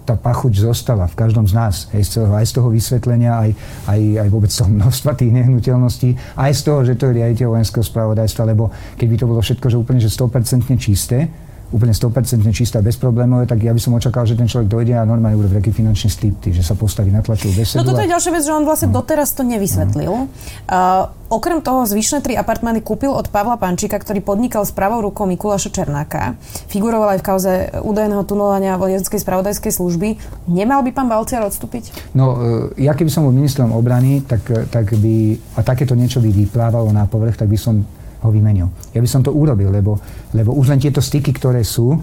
tá 0.04 0.20
pachuť 0.20 0.68
zostala 0.68 1.08
v 1.08 1.16
každom 1.16 1.48
z 1.48 1.54
nás. 1.56 1.76
Hej, 1.96 2.04
z 2.08 2.10
celého, 2.20 2.36
aj 2.36 2.48
z 2.52 2.54
toho 2.60 2.68
vysvetlenia, 2.68 3.32
aj, 3.40 3.52
aj, 3.88 4.00
aj 4.20 4.30
vôbec 4.30 4.52
toho 4.52 4.70
množstva 4.70 5.12
tých 5.16 5.32
nehnuteľností, 5.32 6.10
aj 6.36 6.52
z 6.52 6.62
toho, 6.68 6.80
že 6.84 6.94
to 7.00 7.10
je 7.10 7.24
riaditeľ 7.24 7.56
vojenského 7.56 7.84
spravodajstva, 7.88 8.52
lebo 8.52 8.68
keby 9.00 9.16
to 9.16 9.26
bolo 9.26 9.40
všetko, 9.40 9.66
že 9.72 9.80
úplne 9.80 10.04
že 10.04 10.12
100% 10.12 10.68
čisté, 10.76 11.32
úplne 11.74 11.90
100% 11.90 12.46
čistá, 12.54 12.86
bezproblémové, 12.86 13.50
tak 13.50 13.66
ja 13.66 13.74
by 13.74 13.82
som 13.82 13.98
očakal, 13.98 14.30
že 14.30 14.38
ten 14.38 14.46
človek 14.46 14.70
dojde 14.70 14.94
a 14.94 15.04
normálne 15.04 15.34
urobí 15.34 15.58
taký 15.58 15.74
finančný 15.74 16.10
stripty, 16.14 16.54
že 16.54 16.62
sa 16.62 16.78
postaví 16.78 17.10
na 17.10 17.26
tlačovú 17.26 17.58
besedu. 17.58 17.82
No 17.82 17.90
toto 17.90 18.06
je 18.06 18.14
ďalšia 18.14 18.32
vec, 18.32 18.44
že 18.46 18.54
on 18.54 18.64
vlastne 18.64 18.94
no. 18.94 19.02
doteraz 19.02 19.34
to 19.34 19.42
nevysvetlil. 19.42 20.14
No. 20.14 20.30
Uh, 20.70 21.10
okrem 21.34 21.66
toho 21.66 21.90
zvyšné 21.90 22.22
tri 22.22 22.38
apartmány 22.38 22.86
kúpil 22.86 23.10
od 23.10 23.26
Pavla 23.34 23.58
Pančíka, 23.58 23.98
ktorý 23.98 24.22
podnikal 24.22 24.70
s 24.70 24.72
pravou 24.72 25.02
rukou 25.02 25.26
Mikuláša 25.26 25.74
Černáka. 25.74 26.38
Figuroval 26.70 27.18
aj 27.18 27.20
v 27.20 27.26
kauze 27.26 27.52
údajného 27.82 28.22
tunelovania 28.30 28.78
vojenskej 28.78 29.18
spravodajskej 29.18 29.74
služby. 29.74 30.22
Nemal 30.54 30.86
by 30.86 30.94
pán 30.94 31.10
Balciar 31.10 31.42
odstúpiť? 31.42 32.14
No, 32.14 32.38
e, 32.78 32.86
ja 32.86 32.94
keby 32.94 33.10
som 33.10 33.26
bol 33.26 33.34
ministrom 33.34 33.74
obrany, 33.74 34.22
tak, 34.22 34.46
tak 34.70 34.94
by, 34.94 35.42
a 35.58 35.66
takéto 35.66 35.98
niečo 35.98 36.22
by 36.22 36.30
vyplávalo 36.30 36.94
na 36.94 37.10
povrch, 37.10 37.42
tak 37.42 37.50
by 37.50 37.58
som 37.58 37.82
ho 38.24 38.30
vymenil. 38.32 38.72
Ja 38.96 39.04
by 39.04 39.10
som 39.12 39.22
to 39.22 39.36
urobil, 39.36 39.70
lebo, 39.70 40.00
lebo 40.32 40.56
už 40.56 40.72
len 40.72 40.80
tieto 40.80 41.04
styky, 41.04 41.36
ktoré 41.36 41.62
sú, 41.68 42.00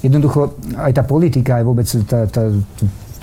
jednoducho 0.00 0.54
aj 0.78 0.92
tá 0.94 1.02
politika, 1.02 1.58
aj 1.58 1.64
vôbec 1.64 1.86
tá, 2.06 2.28
tá, 2.30 2.42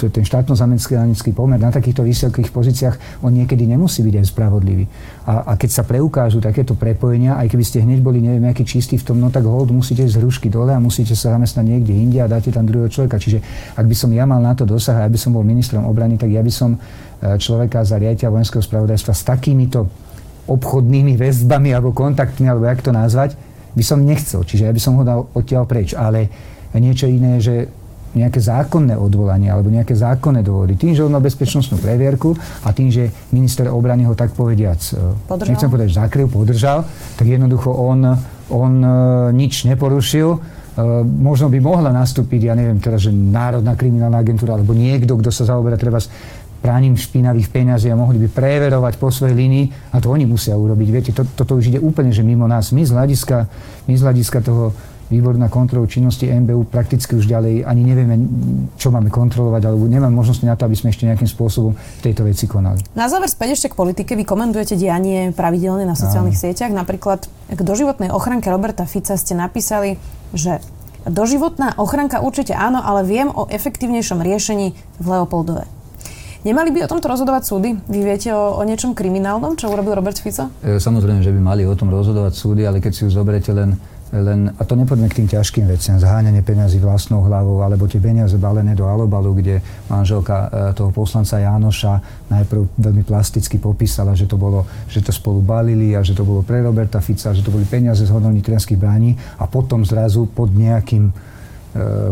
ten 0.09 0.25
štátno-zamestnanecký 0.25 1.35
pomer 1.35 1.61
na 1.61 1.69
takýchto 1.69 2.01
vysokých 2.01 2.49
pozíciách, 2.49 3.21
on 3.21 3.37
niekedy 3.37 3.69
nemusí 3.69 4.01
byť 4.01 4.15
aj 4.17 4.25
spravodlivý. 4.25 4.85
A, 5.29 5.53
a 5.53 5.59
keď 5.59 5.69
sa 5.69 5.83
preukážu 5.85 6.41
takéto 6.41 6.73
prepojenia, 6.73 7.37
aj 7.37 7.53
keby 7.53 7.61
ste 7.61 7.85
hneď 7.85 8.01
boli 8.01 8.23
neviem 8.23 8.41
aký 8.49 8.65
čistí 8.65 8.97
v 8.97 9.05
tom, 9.05 9.21
no 9.21 9.29
tak 9.29 9.45
hold 9.45 9.69
musíte 9.69 10.01
z 10.09 10.17
hrušky 10.17 10.49
dole 10.49 10.73
a 10.73 10.81
musíte 10.81 11.13
sa 11.13 11.37
zamestnať 11.37 11.65
niekde 11.67 11.93
inde 11.93 12.17
a 12.17 12.25
dáte 12.25 12.49
tam 12.49 12.65
druhého 12.65 12.89
človeka. 12.89 13.21
Čiže 13.21 13.43
ak 13.77 13.85
by 13.85 13.93
som 13.93 14.09
ja 14.09 14.25
mal 14.25 14.41
na 14.41 14.57
to 14.57 14.65
dosah, 14.65 15.05
aby 15.05 15.21
som 15.21 15.35
bol 15.35 15.45
ministrom 15.45 15.85
obrany, 15.85 16.17
tak 16.17 16.33
ja 16.33 16.41
by 16.41 16.49
som 16.49 16.73
e, 16.73 17.37
človeka 17.37 17.85
za 17.85 18.01
riaditeľa 18.01 18.41
vojenského 18.41 18.63
spravodajstva 18.65 19.13
s 19.13 19.21
takýmito 19.21 19.85
obchodnými 20.51 21.15
väzbami 21.15 21.71
alebo 21.71 21.95
kontaktmi, 21.95 22.51
alebo 22.51 22.67
jak 22.67 22.83
to 22.83 22.91
nazvať, 22.91 23.39
by 23.71 23.83
som 23.83 24.03
nechcel. 24.03 24.43
Čiže 24.43 24.67
ja 24.67 24.73
by 24.75 24.81
som 24.81 24.99
ho 24.99 25.03
dal 25.07 25.19
odtiaľ 25.31 25.63
preč. 25.63 25.95
Ale 25.95 26.27
niečo 26.75 27.07
iné, 27.07 27.39
že 27.39 27.67
nejaké 28.11 28.43
zákonné 28.43 28.99
odvolanie 28.99 29.47
alebo 29.47 29.71
nejaké 29.71 29.95
zákonné 29.95 30.43
dôvody. 30.43 30.75
Tým, 30.75 30.91
že 30.91 31.03
on 31.07 31.15
má 31.15 31.23
bezpečnostnú 31.23 31.79
previerku 31.79 32.35
a 32.67 32.75
tým, 32.75 32.91
že 32.91 33.07
minister 33.31 33.71
obrany 33.71 34.03
ho 34.03 34.11
tak 34.11 34.35
povediac, 34.35 34.79
e, 34.91 35.15
podržal. 35.31 35.47
nechcem 35.55 35.71
povedať, 35.71 35.89
zakryl, 35.95 36.27
podržal, 36.27 36.83
tak 37.15 37.25
jednoducho 37.27 37.71
on, 37.71 38.11
on 38.51 38.73
e, 38.83 38.89
nič 39.31 39.63
neporušil. 39.63 40.27
E, 40.27 40.37
možno 41.07 41.47
by 41.47 41.59
mohla 41.63 41.95
nastúpiť, 41.95 42.51
ja 42.51 42.53
neviem 42.55 42.83
teraz, 42.83 43.07
že 43.07 43.15
Národná 43.15 43.79
kriminálna 43.79 44.19
agentúra 44.19 44.59
alebo 44.59 44.75
niekto, 44.75 45.15
kto 45.15 45.31
sa 45.31 45.47
zaoberá 45.47 45.79
treba 45.79 46.03
práním 46.62 46.93
špinavých 46.93 47.50
peňazí 47.50 47.89
a 47.89 47.97
mohli 47.97 48.21
by 48.21 48.28
preverovať 48.30 49.02
po 49.02 49.10
svojej 49.10 49.34
línii 49.34 49.91
a 49.91 49.97
to 49.97 50.13
oni 50.13 50.30
musia 50.30 50.54
urobiť. 50.54 50.88
Viete, 50.93 51.12
to, 51.12 51.26
toto 51.26 51.58
už 51.58 51.74
ide 51.74 51.80
úplne, 51.82 52.13
že 52.13 52.21
mimo 52.21 52.45
nás. 52.45 52.69
My 52.69 52.86
z 52.86 52.93
hľadiska, 52.93 53.50
my 53.89 53.93
z 53.97 54.02
hľadiska 54.06 54.39
toho 54.45 54.71
výbor 55.12 55.36
na 55.36 55.52
kontrolu 55.52 55.84
činnosti 55.91 56.24
MBU 56.24 56.71
prakticky 56.71 57.19
už 57.19 57.28
ďalej 57.28 57.67
ani 57.67 57.84
nevieme, 57.84 58.15
čo 58.80 58.95
máme 58.95 59.12
kontrolovať, 59.12 59.67
alebo 59.67 59.84
nemáme 59.91 60.15
možnosť 60.15 60.47
na 60.47 60.56
to, 60.56 60.63
aby 60.63 60.80
sme 60.80 60.88
ešte 60.95 61.04
nejakým 61.04 61.28
spôsobom 61.28 61.76
v 61.76 62.02
tejto 62.02 62.24
veci 62.24 62.47
konali. 62.47 62.80
Na 62.95 63.12
záver 63.12 63.28
späť 63.28 63.60
ešte 63.60 63.67
k 63.74 63.76
politike. 63.76 64.15
Vy 64.15 64.24
komentujete 64.24 64.80
dianie 64.80 65.36
pravidelne 65.36 65.84
na 65.84 66.00
sociálnych 66.00 66.39
Áno. 66.39 66.43
sieťach. 66.47 66.71
Napríklad 66.71 67.28
k 67.52 67.60
doživotnej 67.60 68.08
ochranke 68.15 68.47
Roberta 68.47 68.88
Fica 68.88 69.19
ste 69.19 69.36
napísali, 69.36 70.00
že 70.32 70.63
doživotná 71.04 71.76
ochranka 71.76 72.24
určite 72.24 72.56
áno, 72.56 72.80
ale 72.80 73.04
viem 73.04 73.28
o 73.28 73.52
efektívnejšom 73.52 74.24
riešení 74.24 74.71
v 74.95 75.06
Leopoldove. 75.12 75.81
Nemali 76.41 76.73
by 76.73 76.89
o 76.89 76.91
tomto 76.91 77.06
rozhodovať 77.06 77.43
súdy? 77.45 77.69
Vy 77.86 78.01
viete 78.01 78.34
o, 78.34 78.58
o 78.58 78.63
niečom 78.65 78.97
kriminálnom, 78.97 79.54
čo 79.54 79.69
urobil 79.69 79.93
Robert 79.93 80.17
Fico? 80.17 80.49
E, 80.65 80.82
samozrejme, 80.82 81.21
že 81.21 81.30
by 81.30 81.38
mali 81.38 81.69
o 81.69 81.77
tom 81.77 81.93
rozhodovať 81.93 82.34
súdy, 82.34 82.65
ale 82.65 82.82
keď 82.82 82.91
si 82.97 83.06
už 83.06 83.13
zoberete 83.13 83.54
len 83.54 83.77
len, 84.12 84.51
a 84.60 84.67
to 84.67 84.75
nepoďme 84.75 85.08
k 85.08 85.23
tým 85.23 85.27
ťažkým 85.32 85.71
veciam, 85.71 85.95
zháňanie 85.95 86.43
peniazy 86.43 86.84
vlastnou 86.84 87.23
hlavou, 87.23 87.63
alebo 87.63 87.88
tie 87.88 88.04
peniaze 88.04 88.36
balené 88.36 88.75
do 88.75 88.84
alobalu, 88.84 89.39
kde 89.39 89.63
manželka 89.88 90.51
e, 90.51 90.75
toho 90.75 90.91
poslanca 90.91 91.39
Jánoša 91.39 92.27
najprv 92.27 92.75
veľmi 92.75 93.08
plasticky 93.08 93.56
popísala, 93.56 94.12
že 94.12 94.27
to, 94.27 94.36
bolo, 94.36 94.67
že 94.91 94.99
to 94.99 95.15
spolu 95.15 95.39
balili 95.39 95.95
a 95.95 96.04
že 96.04 96.12
to 96.12 96.27
bolo 96.27 96.43
pre 96.43 96.60
Roberta 96.60 96.99
Fica, 96.99 97.32
že 97.32 97.39
to 97.39 97.56
boli 97.56 97.63
peniaze 97.63 98.04
z 98.04 98.12
hodnotných 98.12 98.43
trenských 98.43 98.75
brání 98.75 99.15
a 99.39 99.47
potom 99.47 99.88
zrazu 99.88 100.27
pod 100.27 100.51
nejakým 100.51 101.31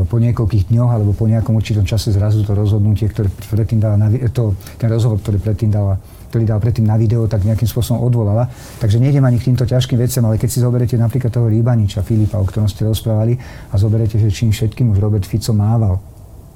po 0.07 0.17
niekoľkých 0.23 0.71
dňoch 0.71 0.91
alebo 0.95 1.11
po 1.11 1.27
nejakom 1.27 1.51
určitom 1.51 1.83
čase 1.83 2.15
zrazu 2.15 2.47
to 2.47 2.55
rozhodnutie, 2.55 3.11
ktoré 3.11 3.27
predtým 3.27 3.83
dala, 3.83 3.99
to, 4.31 4.55
ten 4.79 4.87
rozhovor, 4.87 5.19
ktorý 5.19 5.37
predtým 5.39 5.71
dala 5.71 5.99
ktorý 6.29 6.45
dal 6.45 6.61
predtým 6.61 6.85
na 6.85 6.93
video, 6.93 7.25
tak 7.25 7.41
nejakým 7.41 7.65
spôsobom 7.65 8.05
odvolala. 8.05 8.45
Takže 8.77 9.01
nejdem 9.01 9.25
ani 9.25 9.41
k 9.41 9.49
týmto 9.49 9.65
ťažkým 9.65 9.97
veciam, 9.97 10.29
ale 10.29 10.37
keď 10.37 10.49
si 10.53 10.61
zoberiete 10.61 10.93
napríklad 10.93 11.33
toho 11.33 11.49
Rýbaniča, 11.49 12.05
Filipa, 12.05 12.37
o 12.37 12.45
ktorom 12.45 12.69
ste 12.69 12.85
rozprávali, 12.85 13.33
a 13.73 13.75
zoberiete, 13.81 14.21
že 14.21 14.29
čím 14.29 14.53
všetkým 14.53 14.93
už 14.93 15.01
Robert 15.01 15.25
Fico 15.25 15.57
mával 15.57 15.97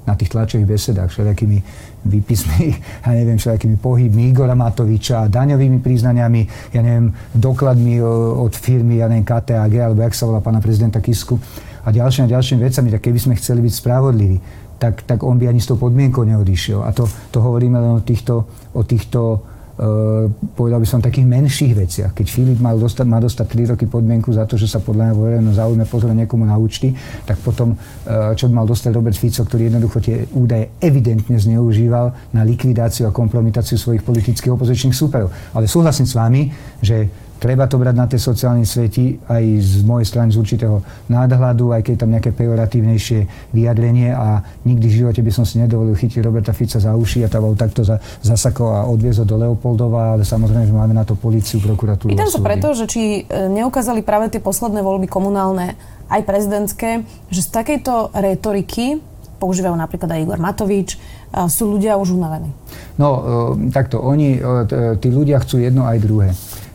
na 0.06 0.14
tých 0.14 0.30
tlačových 0.30 0.68
besedách, 0.68 1.10
všelijakými 1.10 1.58
výpismi, 2.06 2.64
ja 3.04 3.10
neviem, 3.18 3.34
všelijakými 3.34 3.76
pohybmi 3.82 4.30
Igora 4.30 4.54
Matoviča, 4.54 5.26
daňovými 5.26 5.82
priznaniami, 5.82 6.70
ja 6.70 6.80
neviem, 6.84 7.10
dokladmi 7.34 7.98
od 8.38 8.54
firmy, 8.54 9.02
ja 9.02 9.10
neviem, 9.10 9.26
KTAG, 9.26 9.74
alebo 9.80 10.06
jak 10.06 10.14
sa 10.14 10.30
volá 10.30 10.38
pána 10.38 10.62
prezidenta 10.62 11.02
Kisku 11.02 11.40
a 11.84 11.88
ďalšími 11.92 12.24
a 12.26 12.34
ďalšími 12.40 12.60
vecami, 12.64 12.88
tak 12.90 13.02
keby 13.04 13.18
sme 13.20 13.34
chceli 13.36 13.60
byť 13.64 13.74
spravodliví, 13.76 14.38
tak, 14.80 15.06
tak 15.06 15.22
on 15.22 15.38
by 15.38 15.48
ani 15.48 15.60
s 15.62 15.70
tou 15.70 15.78
podmienkou 15.78 16.24
neodišiel. 16.24 16.82
A 16.82 16.90
to, 16.90 17.06
to 17.30 17.38
hovoríme 17.38 17.78
len 17.78 17.92
o 17.96 18.02
týchto, 18.02 18.44
o 18.74 18.82
týchto 18.82 19.52
Uh, 19.74 20.30
povedal 20.54 20.78
by 20.78 20.86
som, 20.86 21.02
takých 21.02 21.26
menších 21.26 21.74
veciach. 21.74 22.14
Keď 22.14 22.26
Filip 22.30 22.62
mal 22.62 22.78
dostať, 22.78 23.06
má 23.10 23.18
dostať 23.18 23.46
3 23.58 23.70
roky 23.74 23.90
podmienku 23.90 24.30
za 24.30 24.46
to, 24.46 24.54
že 24.54 24.70
sa 24.70 24.78
podľa 24.78 25.10
mňa 25.10 25.14
vo 25.18 25.22
verejnom 25.26 25.50
záujme 25.50 25.82
pozrie 25.90 26.14
niekomu 26.14 26.46
na 26.46 26.54
účty, 26.54 26.94
tak 27.26 27.42
potom, 27.42 27.74
uh, 27.74 28.30
čo 28.38 28.46
mal 28.54 28.70
dostať 28.70 28.94
Robert 28.94 29.18
Fico, 29.18 29.42
ktorý 29.42 29.74
jednoducho 29.74 29.98
tie 29.98 30.30
údaje 30.30 30.78
evidentne 30.78 31.34
zneužíval 31.34 32.14
na 32.30 32.46
likvidáciu 32.46 33.10
a 33.10 33.10
kompromitáciu 33.10 33.74
svojich 33.74 34.06
politických 34.06 34.54
opozičných 34.54 34.94
súperov. 34.94 35.34
Ale 35.50 35.66
súhlasím 35.66 36.06
s 36.06 36.14
vami, 36.14 36.54
že 36.78 37.10
treba 37.38 37.68
to 37.68 37.76
brať 37.76 37.94
na 37.96 38.06
tej 38.08 38.20
sociálnej 38.20 38.66
sveti 38.66 39.18
aj 39.28 39.44
z 39.60 39.82
mojej 39.84 40.06
strany 40.08 40.32
z 40.32 40.40
určitého 40.40 40.80
nadhľadu, 41.10 41.74
aj 41.74 41.82
keď 41.84 41.94
tam 42.00 42.10
nejaké 42.14 42.30
pejoratívnejšie 42.32 43.50
vyjadrenie 43.52 44.14
a 44.14 44.42
nikdy 44.64 44.86
v 44.88 44.94
živote 45.04 45.20
by 45.20 45.32
som 45.34 45.44
si 45.44 45.60
nedovolil 45.60 45.94
chytiť 45.94 46.20
Roberta 46.24 46.56
Fica 46.56 46.80
za 46.80 46.96
uši 46.96 47.26
a 47.26 47.28
tam 47.28 47.52
takto 47.54 47.84
za, 47.84 48.00
zasako 48.24 48.74
a 48.74 48.80
odviezol 48.88 49.28
do 49.28 49.36
Leopoldova, 49.36 50.16
ale 50.16 50.22
samozrejme, 50.24 50.64
že 50.66 50.74
máme 50.74 50.94
na 50.96 51.04
to 51.04 51.14
policiu, 51.14 51.60
prokuratúru. 51.60 52.10
Pýtam 52.10 52.32
sa 52.32 52.40
preto, 52.40 52.72
že 52.72 52.88
či 52.88 53.24
e, 53.24 53.46
neukázali 53.52 54.00
práve 54.00 54.32
tie 54.32 54.40
posledné 54.40 54.80
voľby 54.80 55.06
komunálne 55.06 55.76
aj 56.08 56.20
prezidentské, 56.24 57.04
že 57.32 57.40
z 57.40 57.48
takejto 57.50 58.12
retoriky 58.12 59.00
používajú 59.38 59.76
napríklad 59.76 60.08
aj 60.16 60.20
Igor 60.24 60.40
Matovič, 60.40 60.96
sú 61.50 61.74
ľudia 61.74 61.98
už 61.98 62.14
unavení? 62.14 62.50
No, 62.94 63.08
e, 63.58 63.70
takto, 63.74 63.98
oni, 63.98 64.38
e, 64.38 64.96
tí 65.02 65.10
ľudia 65.10 65.42
chcú 65.42 65.58
jedno 65.58 65.82
aj 65.82 65.98
druhé. 65.98 66.30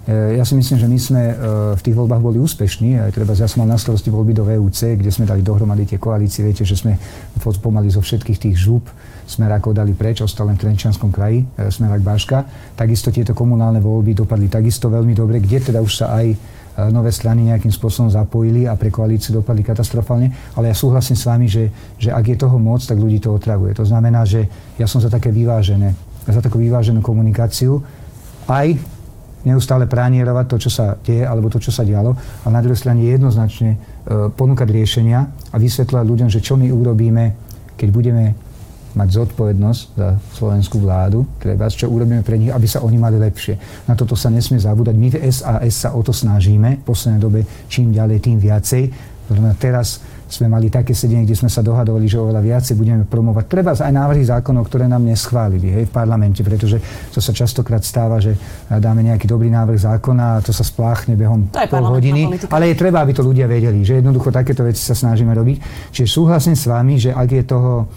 E, 0.10 0.42
ja 0.42 0.44
si 0.44 0.58
myslím, 0.58 0.78
že 0.82 0.88
my 0.90 0.98
sme 0.98 1.22
e, 1.30 1.34
v 1.78 1.82
tých 1.86 1.94
voľbách 1.94 2.18
boli 2.18 2.42
úspešní. 2.42 2.98
Aj 2.98 3.14
treba, 3.14 3.38
ja 3.38 3.46
som 3.46 3.62
mal 3.62 3.70
na 3.70 3.78
starosti 3.78 4.10
voľby 4.10 4.34
do 4.34 4.42
VUC, 4.42 4.98
kde 4.98 5.14
sme 5.14 5.30
dali 5.30 5.46
dohromady 5.46 5.86
tie 5.86 6.02
koalície. 6.02 6.42
Viete, 6.42 6.66
že 6.66 6.74
sme 6.74 6.98
pomaly 7.38 7.94
zo 7.94 8.02
všetkých 8.02 8.50
tých 8.50 8.58
žúb 8.58 8.90
ako 9.30 9.78
dali 9.78 9.94
preč, 9.94 10.26
ostal 10.26 10.50
len 10.50 10.58
v 10.58 10.66
Trenčianskom 10.66 11.14
kraji, 11.14 11.46
e, 11.46 11.70
Smerak 11.70 12.02
Baška. 12.02 12.42
Takisto 12.74 13.14
tieto 13.14 13.38
komunálne 13.38 13.78
voľby 13.78 14.18
dopadli 14.18 14.50
takisto 14.50 14.90
veľmi 14.90 15.14
dobre, 15.14 15.38
kde 15.38 15.70
teda 15.70 15.80
už 15.86 15.94
sa 15.94 16.18
aj 16.18 16.58
nové 16.96 17.12
strany 17.12 17.52
nejakým 17.52 17.76
spôsobom 17.76 18.08
zapojili 18.08 18.64
a 18.64 18.80
pre 18.80 18.88
koalíciu 18.88 19.36
dopadli 19.36 19.68
katastrofálne. 19.68 20.32
Ale 20.56 20.72
ja 20.72 20.76
súhlasím 20.78 21.20
s 21.20 21.28
vami, 21.28 21.52
že, 21.52 21.68
že 22.00 22.08
ak 22.08 22.24
je 22.24 22.38
toho 22.40 22.56
moc, 22.56 22.80
tak 22.80 22.96
ľudí 22.96 23.20
to 23.20 23.36
otravuje. 23.36 23.76
To 23.76 23.84
znamená, 23.84 24.24
že 24.24 24.48
ja 24.80 24.88
som 24.88 25.04
za 25.04 25.12
také 25.12 25.28
vyvážené, 25.28 25.92
za 26.24 26.40
takú 26.40 26.56
vyváženú 26.56 27.04
komunikáciu. 27.04 27.84
Aj 28.48 28.72
neustále 29.48 29.88
pranierovať 29.88 30.46
to, 30.52 30.58
čo 30.68 30.70
sa 30.72 31.00
deje, 31.00 31.24
alebo 31.24 31.48
to, 31.48 31.60
čo 31.64 31.72
sa 31.72 31.88
dialo, 31.88 32.16
a 32.44 32.48
na 32.52 32.60
druhej 32.60 32.80
strane 32.80 33.08
jednoznačne 33.08 33.72
e, 33.76 33.78
ponúkať 34.36 34.68
riešenia 34.68 35.20
a 35.52 35.56
vysvetľovať 35.56 36.06
ľuďom, 36.06 36.30
že 36.32 36.44
čo 36.44 36.60
my 36.60 36.68
urobíme, 36.68 37.24
keď 37.80 37.90
budeme 37.92 38.36
mať 38.98 39.10
zodpovednosť 39.22 39.82
za 39.96 40.10
slovenskú 40.34 40.82
vládu, 40.82 41.24
treba, 41.38 41.70
čo 41.70 41.88
urobíme 41.88 42.26
pre 42.26 42.42
nich, 42.42 42.50
aby 42.50 42.66
sa 42.66 42.82
oni 42.82 42.98
mali 42.98 43.22
lepšie. 43.22 43.86
Na 43.86 43.94
toto 43.94 44.18
sa 44.18 44.34
nesmie 44.34 44.58
zabúdať. 44.58 44.96
My 44.98 45.08
v 45.14 45.18
SAS 45.30 45.86
sa 45.86 45.90
o 45.94 46.02
to 46.02 46.10
snažíme 46.10 46.82
v 46.82 46.84
poslednej 46.84 47.22
dobe 47.22 47.40
čím 47.70 47.94
ďalej, 47.94 48.18
tým 48.20 48.38
viacej. 48.42 48.84
Teraz 49.62 50.02
sme 50.30 50.46
mali 50.46 50.70
také 50.70 50.94
sedenie, 50.94 51.26
kde 51.26 51.34
sme 51.34 51.50
sa 51.50 51.66
dohadovali, 51.66 52.06
že 52.06 52.22
oveľa 52.22 52.42
viacej 52.46 52.78
budeme 52.78 53.04
promovať. 53.04 53.50
Treba 53.50 53.74
aj 53.74 53.90
návrhy 53.90 54.24
zákonov, 54.30 54.70
ktoré 54.70 54.86
nám 54.86 55.02
neschválili 55.02 55.74
hej, 55.74 55.84
v 55.90 55.92
parlamente, 55.92 56.46
pretože 56.46 56.78
to 57.10 57.18
sa 57.18 57.34
častokrát 57.34 57.82
stáva, 57.82 58.22
že 58.22 58.38
dáme 58.70 59.02
nejaký 59.02 59.26
dobrý 59.26 59.50
návrh 59.50 59.82
zákona 59.82 60.38
a 60.38 60.42
to 60.46 60.54
sa 60.54 60.62
spláchne 60.62 61.18
behom 61.18 61.50
pol 61.50 61.86
hodiny. 61.90 62.30
Politika. 62.30 62.54
Ale 62.54 62.70
je 62.70 62.76
treba, 62.78 63.02
aby 63.02 63.18
to 63.18 63.26
ľudia 63.26 63.50
vedeli, 63.50 63.82
že 63.82 63.98
jednoducho 63.98 64.30
takéto 64.30 64.62
veci 64.62 64.86
sa 64.86 64.94
snažíme 64.94 65.34
robiť. 65.34 65.90
Čiže 65.90 66.08
súhlasím 66.08 66.54
s 66.54 66.70
vami, 66.70 67.02
že 67.02 67.10
ak 67.10 67.30
je 67.34 67.44
toho 67.50 67.90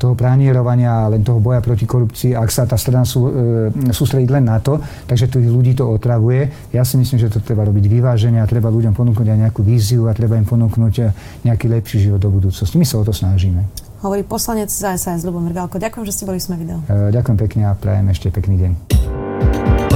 toho 0.00 0.16
pranierovania, 0.16 1.12
len 1.12 1.20
toho 1.20 1.44
boja 1.44 1.60
proti 1.60 1.84
korupcii, 1.84 2.32
ak 2.32 2.48
sa 2.48 2.64
tá 2.64 2.80
strana 2.80 3.04
sú, 3.04 3.28
e, 3.28 3.92
sústrediť 3.92 4.32
len 4.32 4.48
na 4.48 4.56
to, 4.56 4.80
takže 5.04 5.28
tých 5.28 5.44
ľudí 5.44 5.76
to 5.76 5.84
otravuje. 5.84 6.48
Ja 6.72 6.88
si 6.88 6.96
myslím, 6.96 7.20
že 7.20 7.28
to 7.28 7.44
treba 7.44 7.68
robiť 7.68 7.84
vyváženie 7.84 8.40
a 8.40 8.48
treba 8.48 8.72
ľuďom 8.72 8.96
ponúknuť 8.96 9.28
aj 9.28 9.38
nejakú 9.44 9.60
víziu 9.60 10.08
a 10.08 10.16
treba 10.16 10.40
im 10.40 10.48
ponúknuť 10.48 10.94
e, 10.96 11.02
nejaký 11.44 11.68
lepší 11.68 12.08
život 12.08 12.24
do 12.24 12.32
budúcnosti. 12.32 12.80
My 12.80 12.88
sa 12.88 12.96
o 12.96 13.04
to 13.04 13.12
snažíme. 13.12 13.60
Hovorí 14.00 14.24
poslanec 14.24 14.72
za 14.72 14.96
SAS 14.96 15.28
Ľubomír 15.28 15.52
Galko. 15.52 15.76
Ďakujem, 15.76 16.08
že 16.08 16.12
ste 16.16 16.24
boli 16.24 16.40
sme 16.40 16.56
video. 16.56 16.80
E, 16.88 17.12
ďakujem 17.12 17.36
pekne 17.36 17.68
a 17.68 17.76
prajem 17.76 18.08
ešte 18.08 18.32
pekný 18.32 18.56
deň. 18.56 19.19